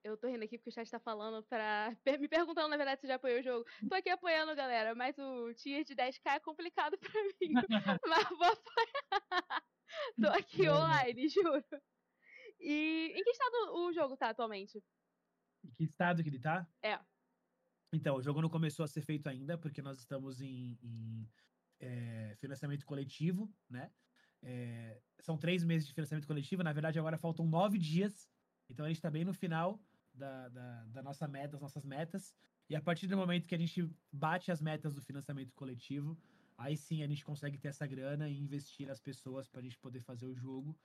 [0.03, 1.96] Eu tô rindo aqui porque o chat tá falando pra.
[2.20, 3.64] Me perguntando, na verdade, se já apoiou o jogo.
[3.88, 7.55] Tô aqui apoiando, galera, mas o tier de 10k é complicado pra mim.
[8.07, 9.64] mas vou apoiar.
[10.20, 11.64] tô aqui online, juro.
[12.61, 14.83] E em que estado o jogo tá atualmente?
[15.64, 16.68] Em que estado que ele tá?
[16.83, 17.00] É.
[17.94, 21.27] Então, o jogo não começou a ser feito ainda, porque nós estamos em, em
[21.81, 23.91] é, financiamento coletivo, né?
[24.43, 28.29] É, são três meses de financiamento coletivo, na verdade, agora faltam nove dias.
[28.69, 29.81] Então a gente está bem no final
[30.13, 32.35] da, da, da nossa meta, das nossas metas.
[32.69, 36.19] E a partir do momento que a gente bate as metas do financiamento coletivo,
[36.57, 39.79] aí sim a gente consegue ter essa grana e investir as pessoas para a gente
[39.79, 40.79] poder fazer o jogo.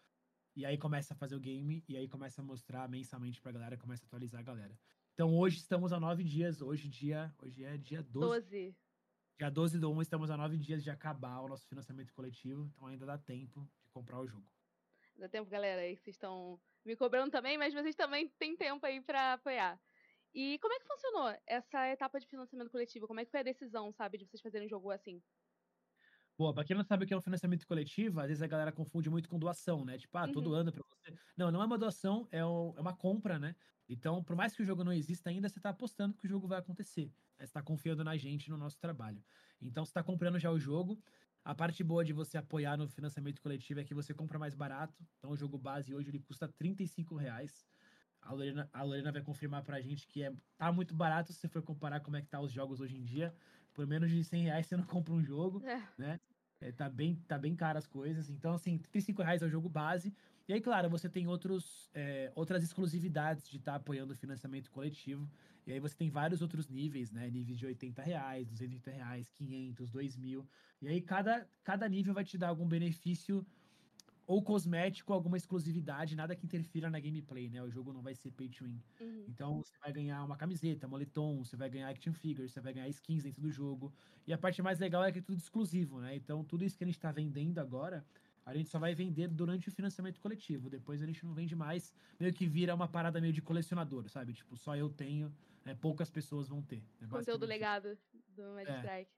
[0.56, 3.78] E aí começa a fazer o game, e aí começa a mostrar mensalmente pra galera,
[3.78, 4.78] começa a atualizar a galera.
[5.13, 8.49] Então hoje estamos a nove dias, hoje dia, hoje é dia 12.
[8.49, 8.75] 12.
[9.39, 12.88] Dia 12 do 1, estamos a nove dias de acabar o nosso financiamento coletivo, então
[12.88, 14.45] ainda dá tempo de comprar o jogo.
[15.15, 18.99] Dá tempo, galera, aí vocês estão me cobrando também, mas vocês também têm tempo aí
[18.99, 19.80] para apoiar.
[20.34, 23.08] E como é que funcionou essa etapa de financiamento coletivo?
[23.08, 25.23] Como é que foi a decisão, sabe, de vocês fazerem um jogo assim?
[26.38, 28.73] Boa, pra quem não sabe o que é um financiamento coletivo, às vezes a galera
[28.73, 29.97] confunde muito com doação, né?
[29.97, 30.34] Tipo, ah, uhum.
[30.34, 31.17] todo ano pra você.
[31.38, 33.56] Não, não é uma doação, é, é uma compra, né?
[33.88, 36.45] Então, por mais que o jogo não exista ainda, você tá apostando que o jogo
[36.45, 37.10] vai acontecer.
[37.39, 39.23] Você tá confiando na gente, no nosso trabalho.
[39.62, 41.02] Então, você tá comprando já o jogo,
[41.43, 45.04] a parte boa de você apoiar no financiamento coletivo é que você compra mais barato.
[45.17, 47.65] Então, o jogo base hoje ele custa 35 reais.
[48.21, 51.47] A Lorena, a Lorena vai confirmar pra gente que é, tá muito barato se você
[51.47, 53.34] for comparar como é que tá os jogos hoje em dia.
[53.73, 55.82] Por menos de 100 reais você não compra um jogo, é.
[55.97, 56.19] né?
[56.62, 58.30] É, tá, bem, tá bem caro as coisas.
[58.30, 60.13] Então, assim, 35 reais é o jogo base.
[60.45, 64.69] E aí, claro, você tem outros, é, outras exclusividades de estar tá apoiando o financiamento
[64.69, 65.30] coletivo.
[65.69, 67.29] E aí você tem vários outros níveis, né?
[67.29, 70.47] Níveis de 80 reais, 280 reais, 500, 2 mil.
[70.82, 73.45] E aí cada, cada nível vai te dar algum benefício
[74.25, 77.62] ou cosmético, alguma exclusividade, nada que interfira na gameplay, né?
[77.62, 78.82] O jogo não vai ser pay to win.
[78.99, 79.25] Uhum.
[79.27, 82.89] Então você vai ganhar uma camiseta, moletom, você vai ganhar action figures, você vai ganhar
[82.89, 83.93] skins dentro do jogo.
[84.25, 86.15] E a parte mais legal é que é tudo exclusivo, né?
[86.15, 88.03] Então tudo isso que a gente está vendendo agora,
[88.45, 90.69] a gente só vai vender durante o financiamento coletivo.
[90.69, 94.34] Depois a gente não vende mais, meio que vira uma parada meio de colecionador, sabe?
[94.34, 95.32] Tipo, só eu tenho,
[95.73, 95.79] né?
[95.82, 96.84] poucas pessoas vão ter.
[97.01, 97.97] É Conteúdo legado
[98.29, 98.77] do Mad é.
[98.77, 99.12] Strike.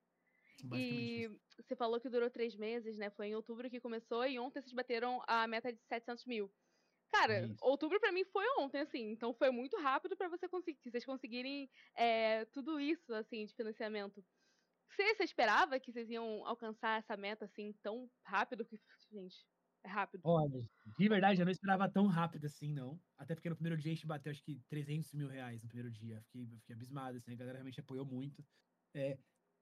[0.74, 3.10] E você falou que durou três meses, né?
[3.10, 6.52] Foi em outubro que começou e ontem vocês bateram a meta de 700 mil.
[7.12, 7.58] Cara, isso.
[7.62, 11.70] outubro para mim foi ontem, assim, então foi muito rápido para você conseguir, vocês conseguirem
[11.94, 14.24] é, tudo isso, assim, de financiamento.
[14.90, 18.64] Você, você esperava que vocês iam alcançar essa meta, assim, tão rápido?
[18.64, 18.80] Que,
[19.12, 19.46] gente,
[19.84, 20.22] é rápido.
[20.24, 23.00] Olha, de verdade, eu não esperava tão rápido assim, não.
[23.18, 25.92] Até porque no primeiro dia a gente bateu, acho que 300 mil reais no primeiro
[25.92, 26.22] dia.
[26.24, 28.46] Fiquei, fiquei abismado, assim, a galera realmente apoiou muito.
[28.94, 29.18] É,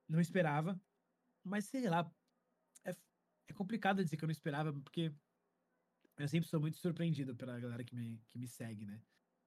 [0.07, 0.79] não esperava.
[1.43, 2.11] Mas sei lá,
[2.85, 2.95] é,
[3.47, 5.13] é complicado dizer que eu não esperava, porque
[6.17, 9.01] eu sempre sou muito surpreendido pela galera que me, que me segue, né?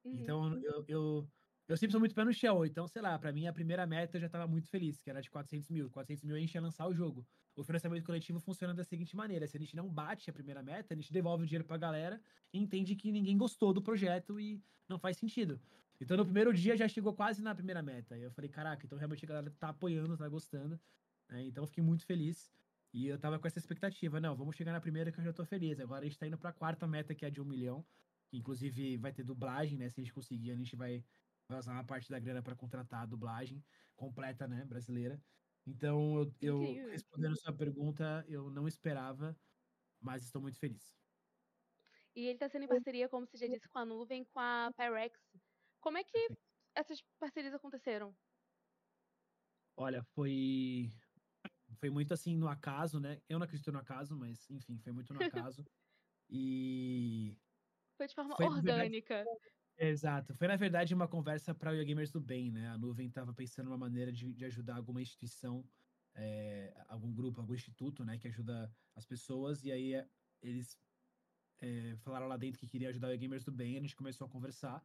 [0.04, 0.14] Uhum.
[0.14, 1.32] Então eu, eu,
[1.68, 2.64] eu sempre sou muito pé no chão.
[2.64, 5.20] Então, sei lá, para mim a primeira meta eu já tava muito feliz, que era
[5.20, 5.90] de 400 mil.
[5.90, 7.28] 400 mil a gente ia lançar o jogo.
[7.54, 10.94] O financiamento coletivo funciona da seguinte maneira: se a gente não bate a primeira meta,
[10.94, 12.20] a gente devolve o dinheiro pra galera
[12.52, 15.60] e entende que ninguém gostou do projeto e não faz sentido.
[16.00, 18.18] Então, no primeiro dia já chegou quase na primeira meta.
[18.18, 20.80] E eu falei, caraca, então realmente a galera tá apoiando, tá gostando.
[21.28, 21.44] Né?
[21.44, 22.50] Então, eu fiquei muito feliz.
[22.92, 25.44] E eu tava com essa expectativa, não, vamos chegar na primeira que eu já tô
[25.44, 25.80] feliz.
[25.80, 27.86] Agora a gente tá indo pra quarta meta, que é de um milhão.
[28.32, 29.88] Inclusive, vai ter dublagem, né?
[29.88, 31.04] Se a gente conseguir, a gente vai,
[31.48, 34.64] vai usar uma parte da grana para contratar a dublagem completa, né?
[34.64, 35.22] Brasileira.
[35.66, 39.36] Então, eu, eu respondendo a sua pergunta, eu não esperava,
[40.00, 40.92] mas estou muito feliz.
[42.14, 44.70] E ele está sendo em parceria, como você já disse, com a nuvem, com a
[44.76, 45.18] Pyrex.
[45.80, 46.28] Como é que
[46.74, 48.14] essas parcerias aconteceram?
[49.76, 50.92] Olha, foi
[51.78, 53.20] foi muito assim no acaso, né?
[53.28, 55.64] Eu não acredito no acaso, mas enfim, foi muito no acaso.
[56.30, 57.36] e
[57.96, 59.16] foi de forma foi, orgânica.
[59.16, 59.40] Verdade,
[59.88, 60.34] exato.
[60.34, 62.68] Foi na verdade uma conversa para o Gamers do Bem, né?
[62.68, 65.68] A nuvem estava pensando uma maneira de, de ajudar alguma instituição,
[66.14, 69.64] é, algum grupo, algum instituto, né, que ajuda as pessoas.
[69.64, 69.94] E aí
[70.42, 70.78] eles
[71.60, 73.76] é, falaram lá dentro que queria ajudar o Gamers do Bem.
[73.76, 74.84] A gente começou a conversar.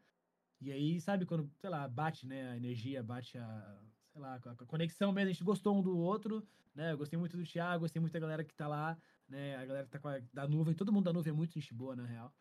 [0.59, 4.65] E aí, sabe, quando, sei lá, bate, né, a energia, bate a, sei lá, a
[4.65, 7.99] conexão mesmo, a gente gostou um do outro, né, eu gostei muito do Thiago, gostei
[7.99, 10.91] muito da galera que tá lá, né, a galera que tá a, da nuvem, todo
[10.91, 12.35] mundo da nuvem é muito gente boa, na real.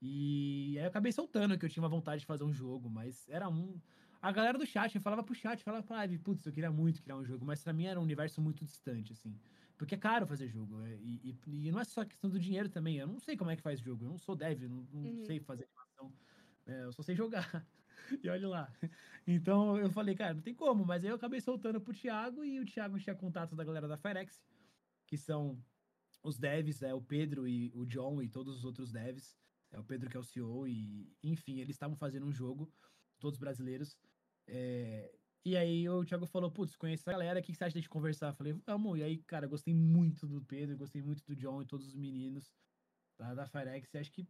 [0.00, 3.28] E aí eu acabei soltando que eu tinha uma vontade de fazer um jogo, mas
[3.28, 3.80] era um...
[4.20, 7.02] A galera do chat, eu falava pro chat, falava pra live, putz, eu queria muito
[7.02, 9.38] criar um jogo, mas pra mim era um universo muito distante, assim.
[9.76, 12.68] Porque é caro fazer jogo, é, e, e, e não é só questão do dinheiro
[12.68, 15.10] também, eu não sei como é que faz jogo, eu não sou dev, não, não
[15.10, 15.24] uhum.
[15.24, 16.12] sei fazer animação.
[16.66, 17.64] É, eu só sei jogar.
[18.22, 18.72] e olha lá.
[19.26, 20.84] Então eu falei, cara, não tem como.
[20.84, 23.96] Mas aí eu acabei soltando pro Thiago e o Thiago tinha contato da galera da
[23.96, 24.42] Firex,
[25.06, 25.62] que são
[26.22, 29.36] os devs, é o Pedro e o John e todos os outros devs.
[29.70, 32.72] É o Pedro que é o CEO e, enfim, eles estavam fazendo um jogo,
[33.18, 33.96] todos brasileiros.
[34.46, 35.12] É,
[35.44, 37.88] e aí o Thiago falou, putz, conheço a galera, o que você acha de gente
[37.88, 38.28] conversar?
[38.28, 38.98] Eu falei, vamos.
[38.98, 42.52] E aí, cara, gostei muito do Pedro, gostei muito do John e todos os meninos
[43.18, 43.94] da, da Firex.
[43.94, 44.28] Acho que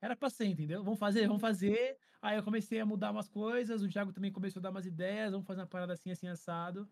[0.00, 0.82] era pra ser, entendeu?
[0.84, 1.98] Vamos fazer, vamos fazer.
[2.20, 5.32] Aí eu comecei a mudar umas coisas, o Thiago também começou a dar umas ideias,
[5.32, 6.88] vamos fazer uma parada assim, assim, assado.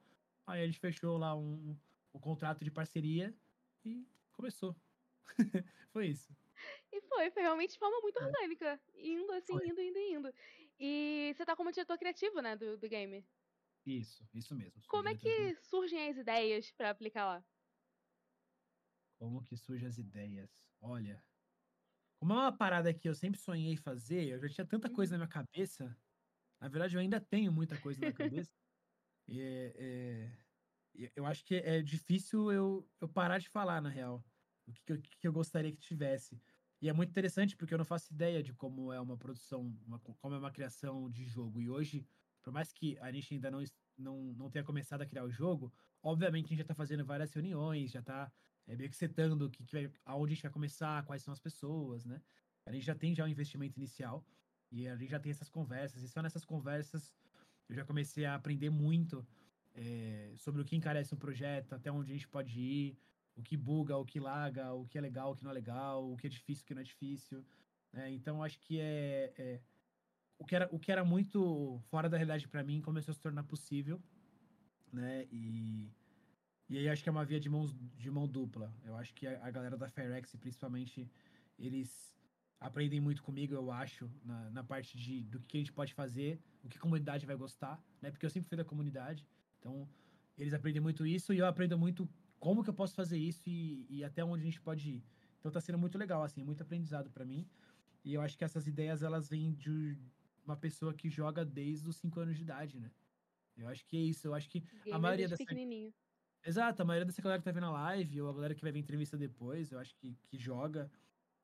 [0.46, 1.76] Aí a gente fechou lá um,
[2.14, 3.34] um contrato de parceria
[3.84, 4.76] e começou.
[5.92, 6.41] foi isso.
[6.92, 8.25] E foi, foi realmente de forma muito é.
[8.25, 8.81] orgânica.
[8.94, 9.68] Indo assim, foi.
[9.68, 10.35] indo, indo, indo.
[10.79, 13.25] E você tá como diretor criativo, né, do, do game.
[13.85, 14.81] Isso, isso mesmo.
[14.88, 17.44] Como é que surgem as ideias para aplicar lá?
[19.18, 20.51] Como que surgem as ideias?
[20.81, 21.22] Olha,
[22.22, 25.18] como é uma parada que eu sempre sonhei fazer, eu já tinha tanta coisa na
[25.18, 25.96] minha cabeça.
[26.61, 28.53] Na verdade, eu ainda tenho muita coisa na cabeça.
[29.27, 34.25] e, é, é, eu acho que é difícil eu, eu parar de falar, na real,
[34.68, 36.40] o que, que, eu, que eu gostaria que tivesse.
[36.82, 40.00] E é muito interessante porque eu não faço ideia de como é uma produção, uma,
[40.00, 41.60] como é uma criação de jogo.
[41.60, 42.04] E hoje,
[42.42, 43.62] por mais que a gente ainda não,
[43.96, 47.32] não, não tenha começado a criar o jogo, obviamente a gente já está fazendo várias
[47.32, 48.32] reuniões, já está
[48.66, 52.04] é meio que setando que, que aonde a gente vai começar, quais são as pessoas,
[52.04, 52.20] né?
[52.66, 54.24] A gente já tem já um investimento inicial
[54.70, 56.02] e a gente já tem essas conversas.
[56.02, 57.14] E só nessas conversas
[57.68, 59.24] eu já comecei a aprender muito
[59.74, 62.98] é, sobre o que encarece um projeto, até onde a gente pode ir,
[63.36, 66.10] o que buga, o que laga, o que é legal, o que não é legal,
[66.10, 67.44] o que é difícil, o que não é difícil.
[67.92, 68.12] Né?
[68.12, 69.60] Então acho que é, é
[70.38, 73.20] o que era, o que era muito fora da realidade para mim começou a se
[73.20, 74.02] tornar possível,
[74.92, 75.26] né?
[75.30, 75.88] E,
[76.68, 78.74] e aí acho que é uma via de, mãos, de mão dupla.
[78.84, 81.08] Eu acho que a, a galera da Firex, principalmente,
[81.58, 82.12] eles
[82.58, 86.40] aprendem muito comigo, eu acho, na, na parte de do que a gente pode fazer,
[86.64, 88.10] o que a comunidade vai gostar, né?
[88.10, 89.26] Porque eu sempre fui da comunidade,
[89.58, 89.88] então
[90.36, 92.08] eles aprendem muito isso e eu aprendo muito
[92.42, 95.05] como que eu posso fazer isso e, e até onde a gente pode ir.
[95.38, 97.48] Então tá sendo muito legal, assim, muito aprendizado para mim.
[98.05, 99.96] E eu acho que essas ideias, elas vêm de
[100.44, 102.90] uma pessoa que joga desde os 5 anos de idade, né?
[103.57, 104.26] Eu acho que é isso.
[104.26, 105.44] Eu acho que Gamer a maioria dessa.
[106.44, 108.72] Exato, a maioria dessa galera que tá vendo a live, ou a galera que vai
[108.72, 110.90] ver entrevista depois, eu acho que, que joga,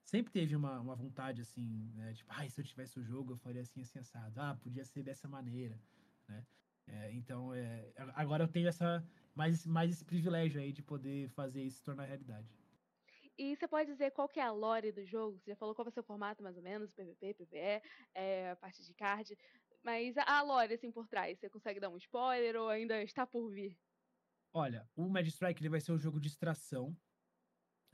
[0.03, 2.13] sempre teve uma, uma vontade, assim, né?
[2.13, 4.41] Tipo, ah, se eu tivesse o jogo, eu faria assim, assim, assado.
[4.41, 5.81] Ah, podia ser dessa maneira,
[6.27, 6.45] né?
[6.89, 9.07] É, então, é, agora eu tenho essa
[9.39, 12.53] mais, mais esse privilégio aí de poder fazer isso se tornar realidade.
[13.39, 15.39] E você pode dizer qual que é a lore do jogo?
[15.39, 17.81] Você já falou qual vai ser o formato, mais ou menos, PVP, PVE,
[18.17, 19.39] é, a parte de card.
[19.85, 23.49] Mas a lore, assim, por trás, você consegue dar um spoiler ou ainda está por
[23.49, 23.79] vir?
[24.53, 26.97] Olha, o Mad Strike ele vai ser um jogo de extração,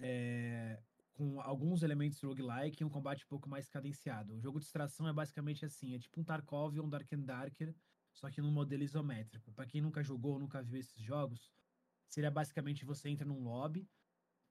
[0.00, 4.34] é, com alguns elementos roguelike e um combate um pouco mais cadenciado.
[4.34, 7.20] O jogo de extração é basicamente assim, é tipo um Tarkov ou um Dark and
[7.20, 7.74] Darker,
[8.14, 9.52] só que num modelo isométrico.
[9.52, 11.52] Para quem nunca jogou, nunca viu esses jogos,
[12.08, 13.86] seria basicamente você entra num lobby,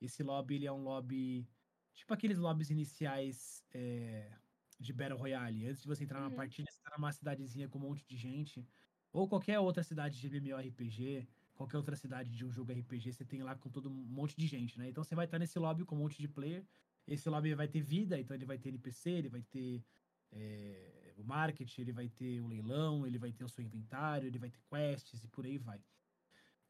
[0.02, 1.48] esse lobby ele é um lobby
[1.94, 4.32] tipo aqueles lobbies iniciais é,
[4.80, 5.68] de Battle Royale.
[5.68, 6.26] Antes de você entrar uhum.
[6.26, 8.68] numa partida, você tá numa cidadezinha com um monte de gente,
[9.12, 13.44] ou qualquer outra cidade de MMORPG, qualquer outra cidade de um jogo RPG, você tem
[13.44, 14.90] lá com todo um monte de gente, né?
[14.90, 16.66] Então você vai estar nesse lobby com um monte de player.
[17.08, 19.84] Esse lobby vai ter vida, então ele vai ter NPC, ele vai ter
[20.32, 24.40] é, o marketing, ele vai ter o leilão, ele vai ter o seu inventário, ele
[24.40, 25.82] vai ter quests e por aí vai.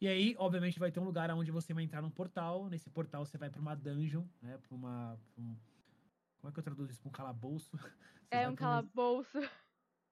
[0.02, 2.68] E aí, obviamente, vai ter um lugar onde você vai entrar num portal.
[2.70, 4.58] Nesse portal você vai para uma dungeon, né?
[4.58, 5.18] Pra uma.
[5.34, 5.56] Pra um...
[6.40, 7.00] Como é que eu traduzo isso?
[7.00, 7.72] Pra um calabouço?
[8.34, 9.40] Você é um calabouço.
[9.40, 9.48] Um...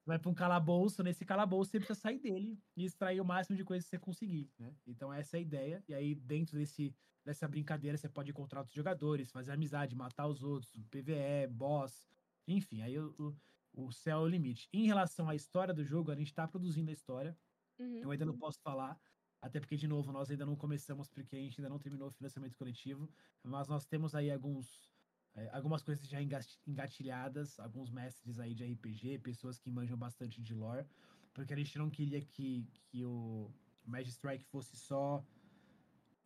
[0.06, 1.04] Vai para um calabouço.
[1.04, 4.50] Nesse calabouço você precisa sair dele e extrair o máximo de coisas que você conseguir,
[4.58, 4.74] né?
[4.88, 5.84] Então essa é a ideia.
[5.88, 10.42] E aí, dentro desse, dessa brincadeira, você pode encontrar outros jogadores, fazer amizade, matar os
[10.42, 12.08] outros, PVE, boss.
[12.48, 13.36] Enfim, aí o,
[13.74, 14.70] o, céu é o limite.
[14.74, 17.38] Em relação à história do jogo, a gente está produzindo a história.
[17.80, 17.98] Uhum.
[17.98, 19.00] Eu ainda não posso falar
[19.42, 22.12] até porque, de novo, nós ainda não começamos, porque a gente ainda não terminou o
[22.12, 23.10] financiamento coletivo,
[23.44, 24.88] mas nós temos aí alguns,
[25.34, 26.20] é, algumas coisas já
[26.68, 30.86] engatilhadas, alguns mestres aí de RPG, pessoas que manjam bastante de lore,
[31.34, 33.52] porque a gente não queria que, que o
[33.84, 35.26] Magic Strike fosse só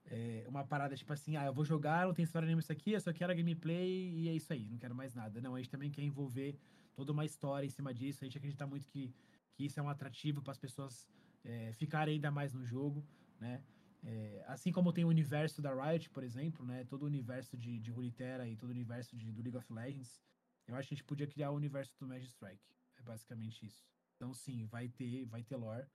[0.07, 2.91] é, uma parada tipo assim, ah, eu vou jogar, não tem história nenhuma isso aqui,
[2.91, 5.39] eu só quero a gameplay e é isso aí, não quero mais nada.
[5.39, 6.59] Não, a gente também quer envolver
[6.95, 9.13] toda uma história em cima disso, a gente acredita muito que,
[9.53, 11.07] que isso é um atrativo para as pessoas
[11.43, 13.05] é, ficar ainda mais no jogo,
[13.39, 13.63] né?
[14.03, 16.83] É, assim como tem o universo da Riot, por exemplo, né?
[16.85, 20.21] Todo o universo de, de Runeterra e todo o universo de, do League of Legends,
[20.67, 22.63] eu acho que a gente podia criar o universo do Magic Strike.
[22.97, 23.83] É basicamente isso.
[24.15, 25.87] Então, sim, vai ter, vai ter lore,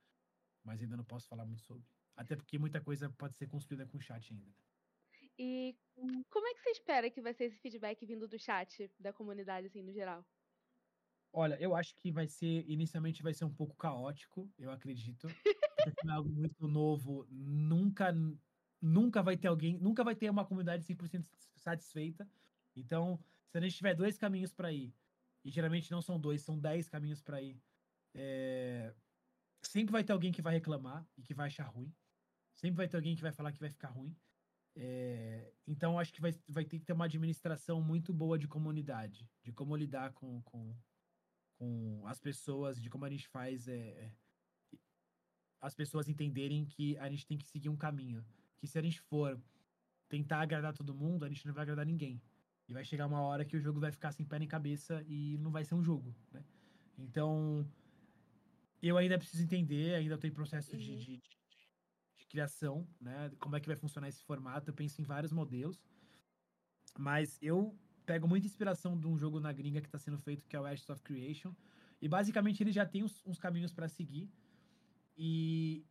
[0.63, 1.85] mas ainda não posso falar muito sobre.
[2.15, 4.53] Até porque muita coisa pode ser construída com o chat ainda.
[5.39, 5.75] E
[6.29, 9.67] como é que você espera que vai ser esse feedback vindo do chat, da comunidade,
[9.67, 10.23] assim, no geral?
[11.33, 15.27] Olha, eu acho que vai ser, inicialmente vai ser um pouco caótico, eu acredito.
[15.83, 18.13] Porque é algo muito novo, nunca,
[18.81, 22.27] nunca vai ter alguém, nunca vai ter uma comunidade 100% satisfeita.
[22.75, 24.93] Então, se a gente tiver dois caminhos para ir,
[25.43, 27.61] e geralmente não são dois, são dez caminhos para ir,
[28.13, 28.93] é...
[29.61, 31.93] sempre vai ter alguém que vai reclamar e que vai achar ruim.
[32.55, 34.15] Sempre vai ter alguém que vai falar que vai ficar ruim.
[34.75, 35.53] É...
[35.65, 39.51] Então, acho que vai, vai ter que ter uma administração muito boa de comunidade, de
[39.51, 40.75] como lidar com, com,
[41.61, 44.11] com as pessoas, de como a gente faz é,
[45.61, 48.25] as pessoas entenderem que a gente tem que seguir um caminho.
[48.57, 49.39] Que se a gente for
[50.09, 52.19] tentar agradar todo mundo, a gente não vai agradar ninguém.
[52.67, 55.37] E vai chegar uma hora que o jogo vai ficar sem pé nem cabeça e
[55.37, 56.43] não vai ser um jogo, né?
[56.97, 57.63] Então,
[58.81, 60.79] eu ainda preciso entender, ainda estou em processo uhum.
[60.79, 61.37] de, de, de,
[62.17, 63.31] de, criação, né?
[63.39, 64.71] Como é que vai funcionar esse formato.
[64.71, 65.79] Eu penso em vários modelos.
[66.97, 67.77] Mas eu
[68.11, 70.65] pego muita inspiração de um jogo na gringa que está sendo feito, que é o
[70.65, 71.55] Ashes of Creation.
[72.01, 74.29] E basicamente ele já tem uns, uns caminhos para seguir.
[75.17, 75.85] E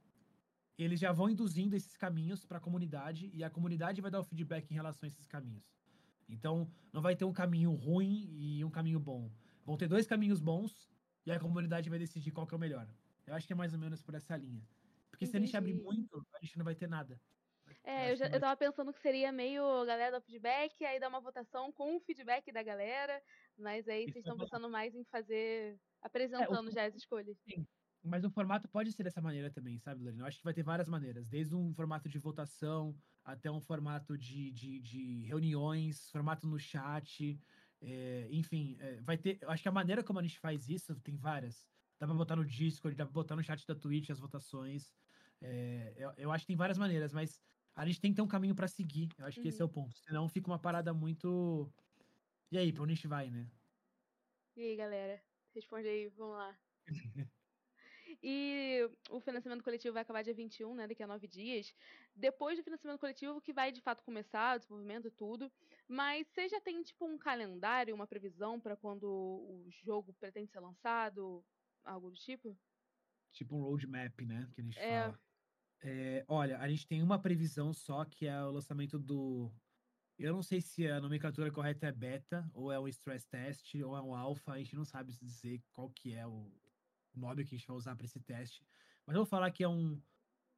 [0.77, 4.23] eles já vão induzindo esses caminhos para a comunidade e a comunidade vai dar o
[4.23, 5.65] feedback em relação a esses caminhos.
[6.29, 9.33] Então, não vai ter um caminho ruim e um caminho bom.
[9.65, 10.91] Vão ter dois caminhos bons
[11.25, 12.87] e a comunidade vai decidir qual que é o melhor.
[13.27, 14.63] Eu acho que é mais ou menos por essa linha.
[15.11, 15.31] Porque Entendi.
[15.31, 17.19] se a gente abrir muito, a gente não vai ter nada.
[17.83, 21.09] É, eu, já, eu tava pensando que seria meio a galera do feedback, aí dar
[21.09, 23.23] uma votação com o feedback da galera,
[23.59, 27.37] mas aí vocês estão pensando mais em fazer, apresentando é, o, já as escolhas.
[27.39, 27.67] Sim,
[28.03, 30.23] mas o formato pode ser dessa maneira também, sabe, Lorena?
[30.23, 34.17] Eu acho que vai ter várias maneiras, desde um formato de votação até um formato
[34.17, 37.39] de, de, de reuniões, formato no chat,
[37.83, 39.39] É, enfim, é, vai ter.
[39.41, 41.67] Eu acho que a maneira como a gente faz isso tem várias.
[41.99, 44.95] Dá pra botar no Discord, dá pra botar no chat da Twitch as votações.
[45.41, 47.41] É, eu, eu, acho que tem várias maneiras, mas
[47.75, 49.09] a gente tem que ter um caminho para seguir.
[49.19, 49.43] Eu acho uhum.
[49.43, 49.75] que esse é o uhum.
[49.75, 49.99] ponto.
[49.99, 51.71] Senão fica uma parada muito.
[52.51, 53.49] E aí, pra onde a gente vai, né?
[54.57, 55.23] E aí, galera?
[55.55, 56.59] Responde aí, vamos lá.
[58.23, 60.87] E o financiamento coletivo vai acabar dia 21, né?
[60.87, 61.75] Daqui a nove dias.
[62.15, 65.51] Depois do financiamento coletivo, que vai de fato começar o desenvolvimento e tudo.
[65.89, 70.61] Mas você já tem, tipo, um calendário, uma previsão para quando o jogo pretende ser
[70.61, 71.45] lançado?
[71.85, 72.59] Algo do tipo?
[73.33, 74.49] Tipo um roadmap, né?
[74.53, 75.03] Que a gente é...
[75.03, 75.21] fala.
[75.83, 79.51] É, olha, a gente tem uma previsão só, que é o lançamento do.
[80.19, 83.97] Eu não sei se a nomenclatura correta é beta, ou é um stress test, ou
[83.97, 86.53] é um alpha, a gente não sabe dizer qual que é o,
[87.15, 88.63] nome que a gente vai usar para esse teste.
[89.07, 90.01] Mas eu vou falar que é um,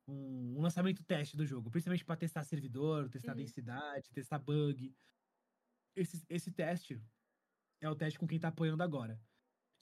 [0.08, 3.38] um, um lançamento teste do jogo, principalmente para testar servidor, testar uhum.
[3.38, 4.92] densidade, testar bug.
[5.94, 7.00] Esse, esse teste
[7.80, 9.20] é o teste com quem está apoiando agora.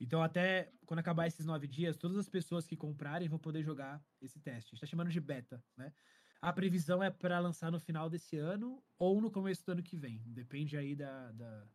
[0.01, 4.03] Então, até quando acabar esses nove dias, todas as pessoas que comprarem vão poder jogar
[4.21, 4.71] esse teste.
[4.71, 5.93] A gente tá chamando de beta, né?
[6.41, 9.97] A previsão é para lançar no final desse ano ou no começo do ano que
[9.99, 10.23] vem.
[10.25, 11.69] Depende aí da, da,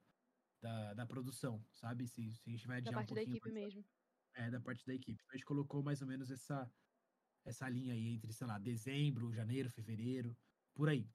[0.60, 2.08] da, da produção, sabe?
[2.08, 3.86] Se, se a gente vai adiar da parte um da equipe mesmo.
[4.34, 5.22] É, da parte da equipe.
[5.22, 6.70] Então, a gente colocou mais ou menos essa,
[7.46, 10.36] essa linha aí entre, sei lá, dezembro, janeiro, fevereiro,
[10.74, 11.08] por aí.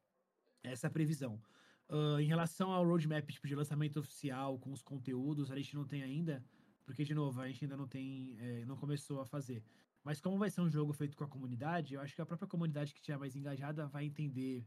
[0.63, 1.43] Essa é a previsão.
[1.89, 5.85] Uh, em relação ao roadmap tipo, de lançamento oficial, com os conteúdos, a gente não
[5.85, 6.45] tem ainda,
[6.91, 9.63] porque, de novo, a gente ainda não tem, é, não começou a fazer.
[10.03, 12.49] Mas como vai ser um jogo feito com a comunidade, eu acho que a própria
[12.49, 14.67] comunidade que estiver mais engajada vai entender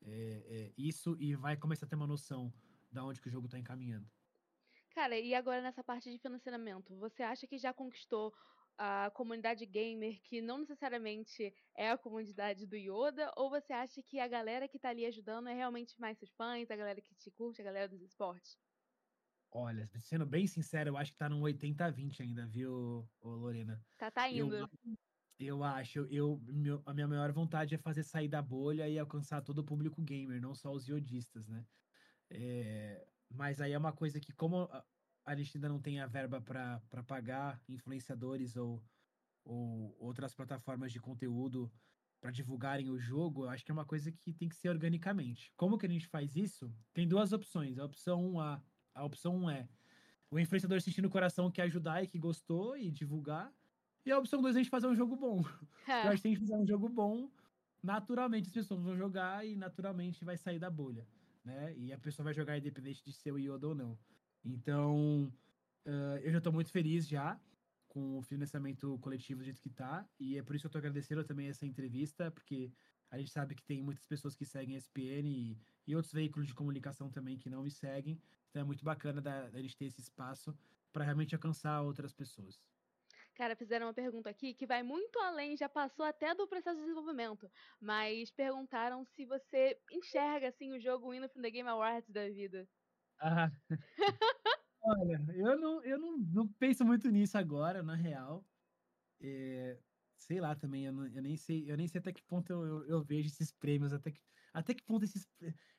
[0.00, 0.12] é,
[0.46, 2.54] é, isso e vai começar a ter uma noção
[2.92, 4.08] da onde que o jogo está encaminhando.
[4.94, 8.32] Cara, e agora nessa parte de financiamento, você acha que já conquistou
[8.78, 14.20] a comunidade gamer que não necessariamente é a comunidade do Yoda, ou você acha que
[14.20, 17.32] a galera que tá ali ajudando é realmente mais seus fãs, a galera que te
[17.32, 18.56] curte, a galera dos esportes?
[19.56, 23.80] Olha, sendo bem sincero, eu acho que tá num 80-20 ainda, viu, Lorena?
[23.96, 24.52] Tá, tá indo.
[24.56, 24.68] Eu,
[25.38, 29.42] eu acho, eu, meu, a minha maior vontade é fazer sair da bolha e alcançar
[29.42, 31.64] todo o público gamer, não só os iodistas, né?
[32.30, 34.68] É, mas aí é uma coisa que, como
[35.24, 38.82] a gente ainda não tem a verba para pagar influenciadores ou,
[39.44, 41.72] ou outras plataformas de conteúdo
[42.20, 45.52] para divulgarem o jogo, eu acho que é uma coisa que tem que ser organicamente.
[45.56, 46.74] Como que a gente faz isso?
[46.92, 47.78] Tem duas opções.
[47.78, 48.62] A opção 1A,
[48.94, 49.68] a opção 1 é
[50.30, 53.52] o influenciador sentindo o coração que ajudar e que gostou e divulgar.
[54.04, 55.42] E a opção 2 é a gente fazer um jogo bom.
[55.86, 56.06] É.
[56.06, 57.30] Eu acho que tem que fazer um jogo bom,
[57.82, 61.06] naturalmente as pessoas vão jogar e naturalmente vai sair da bolha
[61.44, 61.74] né?
[61.76, 63.98] E a pessoa vai jogar independente de ser o Yoda ou não.
[64.44, 65.32] Então,
[65.86, 67.38] uh, eu já estou muito feliz já
[67.88, 70.78] com o financiamento coletivo do jeito que está e é por isso que eu estou
[70.80, 72.72] agradecendo também essa entrevista, porque
[73.10, 76.48] a gente sabe que tem muitas pessoas que seguem a SPN e, e outros veículos
[76.48, 78.20] de comunicação também que não me seguem.
[78.54, 80.56] Então é muito bacana da, da gente ter esse espaço
[80.92, 82.56] para realmente alcançar outras pessoas.
[83.34, 86.82] Cara, fizeram uma pergunta aqui que vai muito além, já passou até do processo de
[86.82, 87.50] desenvolvimento.
[87.80, 92.68] Mas perguntaram se você enxerga assim o jogo indo pro The Game Awards da vida.
[93.18, 93.50] Ah.
[94.84, 98.46] Olha, eu não, eu não, não penso muito nisso agora, na real.
[99.20, 99.76] É,
[100.26, 102.64] sei lá também, eu, não, eu, nem sei, eu nem sei até que ponto eu,
[102.64, 104.20] eu, eu, vejo esses prêmios, até que,
[104.52, 105.26] até que ponto esses,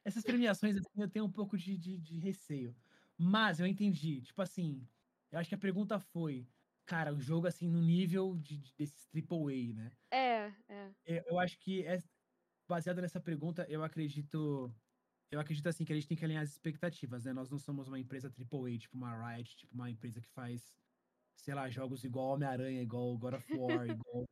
[0.03, 2.75] essas premiações assim, eu tenho um pouco de, de, de receio.
[3.17, 4.87] Mas eu entendi, tipo assim,
[5.31, 6.47] eu acho que a pergunta foi:
[6.85, 9.91] cara, o jogo assim no nível de, de desses AAA, né?
[10.11, 11.23] É, é.
[11.27, 12.01] Eu acho que é
[12.67, 14.73] baseado nessa pergunta, eu acredito
[15.31, 17.33] eu acredito assim que a gente tem que alinhar as expectativas, né?
[17.33, 20.73] Nós não somos uma empresa AAA, tipo uma Riot, tipo uma empresa que faz,
[21.35, 24.25] sei lá, jogos igual Homem-Aranha, igual God of War, igual,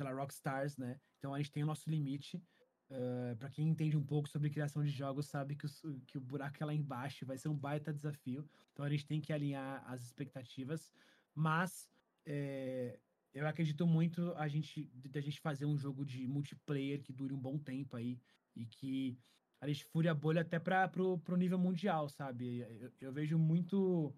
[0.00, 0.98] sei lá, Rockstars, né?
[1.18, 2.42] Então a gente tem o nosso limite.
[2.90, 6.20] Uh, para quem entende um pouco sobre criação de jogos, sabe que, o que o
[6.20, 8.48] buraco é lá embaixo, vai ser um baita desafio.
[8.72, 10.90] Então a gente tem que alinhar as expectativas,
[11.34, 11.88] mas
[12.26, 12.98] é,
[13.34, 17.38] eu acredito muito a gente da gente fazer um jogo de multiplayer que dure um
[17.38, 18.18] bom tempo aí
[18.56, 19.18] e que
[19.60, 22.60] a gente fure a bolha até para pro, pro nível mundial, sabe?
[22.80, 24.14] Eu, eu, vejo muito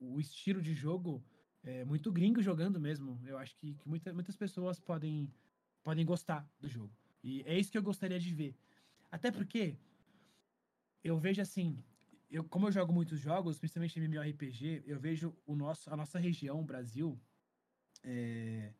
[0.00, 1.22] o estilo de jogo
[1.66, 3.20] é, muito gringo jogando mesmo.
[3.26, 5.30] Eu acho que, que muita, muitas pessoas podem
[5.82, 6.92] podem gostar do jogo.
[7.22, 8.56] E é isso que eu gostaria de ver.
[9.10, 9.76] Até porque
[11.04, 11.80] eu vejo assim,
[12.28, 16.60] eu, como eu jogo muitos jogos, principalmente MMORPG, eu vejo o nosso, a nossa região,
[16.60, 17.16] o Brasil,
[18.02, 18.72] é,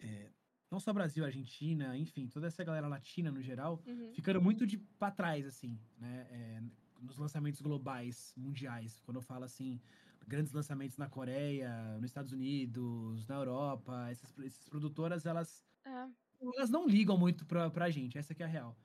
[0.00, 0.30] é,
[0.68, 4.12] não só Brasil, Argentina, enfim, toda essa galera latina no geral, uhum.
[4.12, 6.26] ficando muito de para trás, assim, né?
[6.28, 6.62] É,
[7.00, 9.00] nos lançamentos globais, mundiais.
[9.02, 9.80] Quando eu falo assim,
[10.26, 16.08] grandes lançamentos na Coreia, nos Estados Unidos, na Europa, essas, essas produtoras, elas, é.
[16.56, 18.76] elas não ligam muito pra, pra gente, essa que é a real.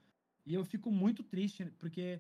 [0.45, 2.19] E eu fico muito triste, porque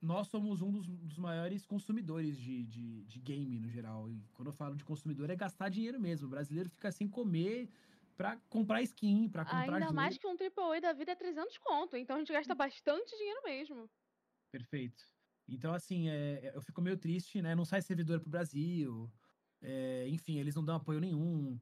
[0.00, 4.08] nós somos um dos, dos maiores consumidores de, de, de, game no geral.
[4.08, 6.26] E quando eu falo de consumidor, é gastar dinheiro mesmo.
[6.26, 7.68] O brasileiro fica sem comer
[8.16, 9.94] para comprar skin, para comprar Ainda jogo.
[9.94, 13.42] mais que um AAA da vida é 300 conto, então a gente gasta bastante dinheiro
[13.44, 13.90] mesmo.
[14.50, 15.04] Perfeito.
[15.48, 17.54] Então, assim, é, eu fico meio triste, né?
[17.54, 19.10] Não sai servidor pro Brasil.
[19.62, 21.58] É, enfim, eles não dão apoio nenhum.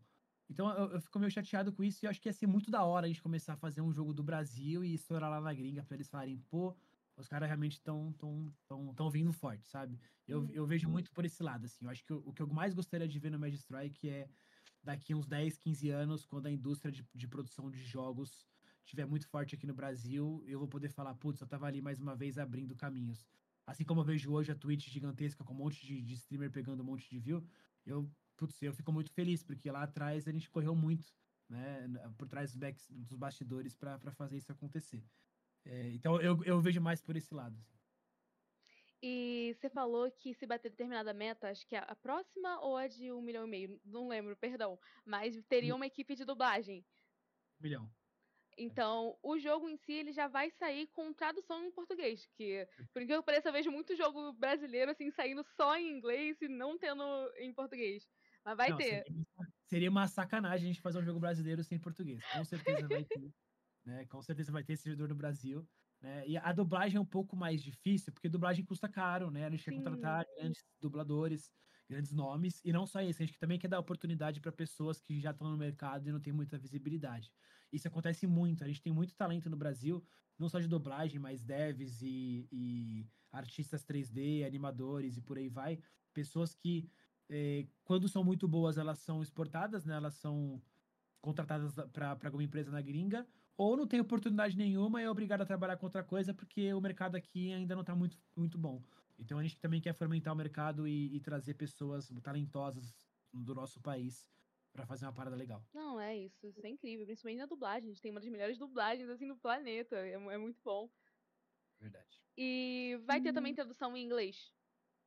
[0.49, 2.71] Então eu, eu, fico meio chateado com isso e eu acho que ia ser muito
[2.71, 5.55] da hora a gente começar a fazer um jogo do Brasil e estourar lá na
[5.55, 6.77] gringa para eles falarem, pô,
[7.17, 9.99] os caras realmente estão tão, tão, tão vindo forte, sabe?
[10.27, 10.51] Eu, uhum.
[10.53, 11.85] eu vejo muito por esse lado, assim.
[11.85, 14.29] Eu acho que o, o que eu mais gostaria de ver no Magic Strike é
[14.83, 18.47] daqui uns 10, 15 anos, quando a indústria de, de produção de jogos
[18.85, 22.01] estiver muito forte aqui no Brasil, eu vou poder falar, putz, eu tava ali mais
[22.01, 23.27] uma vez abrindo caminhos.
[23.67, 26.83] Assim como eu vejo hoje a Twitch gigantesca com um monte de, de streamer pegando
[26.83, 27.47] um monte de view,
[27.87, 31.07] eu, putz, eu fico muito feliz, porque lá atrás a gente correu muito,
[31.49, 31.89] né,
[32.19, 35.03] por trás dos, backs, dos bastidores para fazer isso acontecer.
[35.65, 37.59] É, então eu, eu vejo mais por esse lado.
[37.59, 37.75] Assim.
[39.03, 42.87] E você falou que se bater determinada meta, acho que é a próxima ou a
[42.87, 46.85] de um milhão e meio, não lembro, perdão, mas teria uma equipe de dublagem.
[47.61, 47.91] Um milhão.
[48.57, 53.03] Então, o jogo em si ele já vai sair com tradução em português, que por
[53.03, 56.79] incrível que pareça, eu vejo muito jogo brasileiro assim saindo só em inglês e não
[56.79, 57.03] tendo
[57.39, 58.09] em português.
[58.45, 59.05] Mas vai não, ter.
[59.05, 59.27] Seria,
[59.65, 62.23] seria, uma sacanagem a gente fazer um jogo brasileiro sem português.
[62.33, 63.33] Com certeza vai ter.
[63.85, 64.07] né?
[64.07, 65.67] Com certeza vai ter servidor no Brasil.
[66.01, 66.25] Né?
[66.27, 69.47] E a dublagem é um pouco mais difícil, porque dublagem custa caro, né?
[69.47, 69.71] A gente Sim.
[69.71, 71.51] quer contratar grandes dubladores,
[71.89, 75.21] grandes nomes, e não só isso, a gente também quer dar oportunidade para pessoas que
[75.21, 77.33] já estão no mercado e não tem muita visibilidade.
[77.75, 80.05] Isso acontece muito, a gente tem muito talento no Brasil,
[80.39, 85.81] não só de dublagem, mas devs e, e artistas 3D, animadores e por aí vai.
[86.13, 86.89] Pessoas que,
[87.29, 89.97] eh, quando são muito boas, elas são exportadas, né?
[89.97, 90.63] Elas são
[91.21, 95.47] contratadas para alguma empresa na gringa, ou não tem oportunidade nenhuma e é obrigado a
[95.47, 98.83] trabalhar com outra coisa porque o mercado aqui ainda não está muito, muito bom.
[99.19, 102.95] Então a gente também quer fomentar o mercado e, e trazer pessoas talentosas
[103.33, 104.34] do nosso país
[104.75, 105.65] para fazer uma parada legal.
[105.73, 106.45] Não, é isso.
[106.47, 107.89] Isso é incrível, principalmente na dublagem.
[107.89, 109.97] A gente tem uma das melhores dublagens assim do planeta.
[109.97, 110.91] É, é muito bom.
[111.81, 112.21] Verdade.
[112.37, 114.53] E vai ter também tradução em inglês?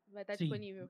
[0.07, 0.89] Vai estar Sim, disponível?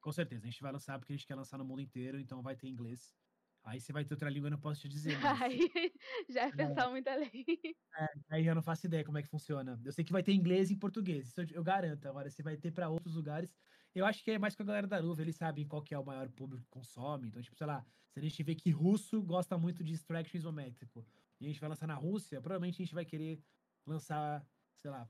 [0.00, 0.44] Com certeza.
[0.44, 2.66] A gente vai lançar porque a gente quer lançar no mundo inteiro, então vai ter
[2.66, 3.14] inglês.
[3.62, 5.18] Aí você vai ter outra língua, eu não posso te dizer.
[5.20, 5.40] Mas...
[5.42, 5.60] Aí
[6.28, 6.90] já é pensar é.
[6.90, 7.30] muito além.
[7.98, 9.80] É, aí eu não faço ideia como é que funciona.
[9.82, 12.06] Eu sei que vai ter inglês e português, isso eu, eu garanto.
[12.06, 13.56] Agora, se vai ter para outros lugares,
[13.96, 15.98] eu acho que é mais com a galera da Ruva, eles sabem qual que é
[15.98, 17.28] o maior público que consome.
[17.28, 21.06] Então, tipo, sei lá, se a gente vê que russo gosta muito de extraction isométrico
[21.40, 23.42] e a gente vai lançar na Rússia, provavelmente a gente vai querer
[23.86, 25.08] lançar, sei lá,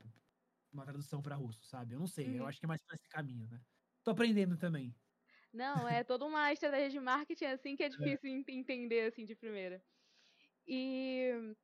[0.71, 1.95] uma tradução para russo, sabe?
[1.95, 2.37] Eu não sei, uhum.
[2.37, 3.59] eu acho que é mais para esse caminho, né?
[4.05, 4.95] Tô aprendendo também.
[5.51, 7.89] Não, é toda uma estratégia de marketing assim que é, é.
[7.89, 8.53] difícil é.
[8.53, 9.83] entender assim de primeira.
[10.65, 11.55] E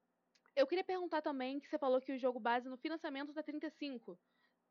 [0.57, 4.19] eu queria perguntar também que você falou que o jogo base no financiamento tá 35,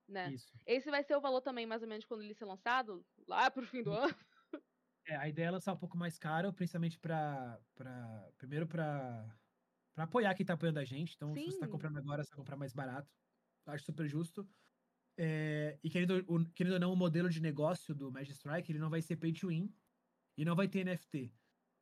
[0.08, 0.32] né?
[0.32, 0.52] Isso.
[0.66, 3.66] Esse vai ser o valor também mais ou menos quando ele ser lançado, lá pro
[3.66, 4.14] fim do ano.
[5.04, 7.60] É, a ideia é lançar um pouco mais caro, principalmente para
[8.38, 9.26] primeiro para
[9.96, 11.16] apoiar quem tá apoiando a gente.
[11.16, 11.40] Então, Sim.
[11.40, 13.12] se você tá comprando agora, você vai comprar mais barato.
[13.66, 14.48] Acho super justo.
[15.16, 18.78] É, e querendo, o, querendo ou não, o modelo de negócio do Magic Strike, ele
[18.78, 19.74] não vai ser pay to win
[20.36, 21.34] e não vai ter NFT.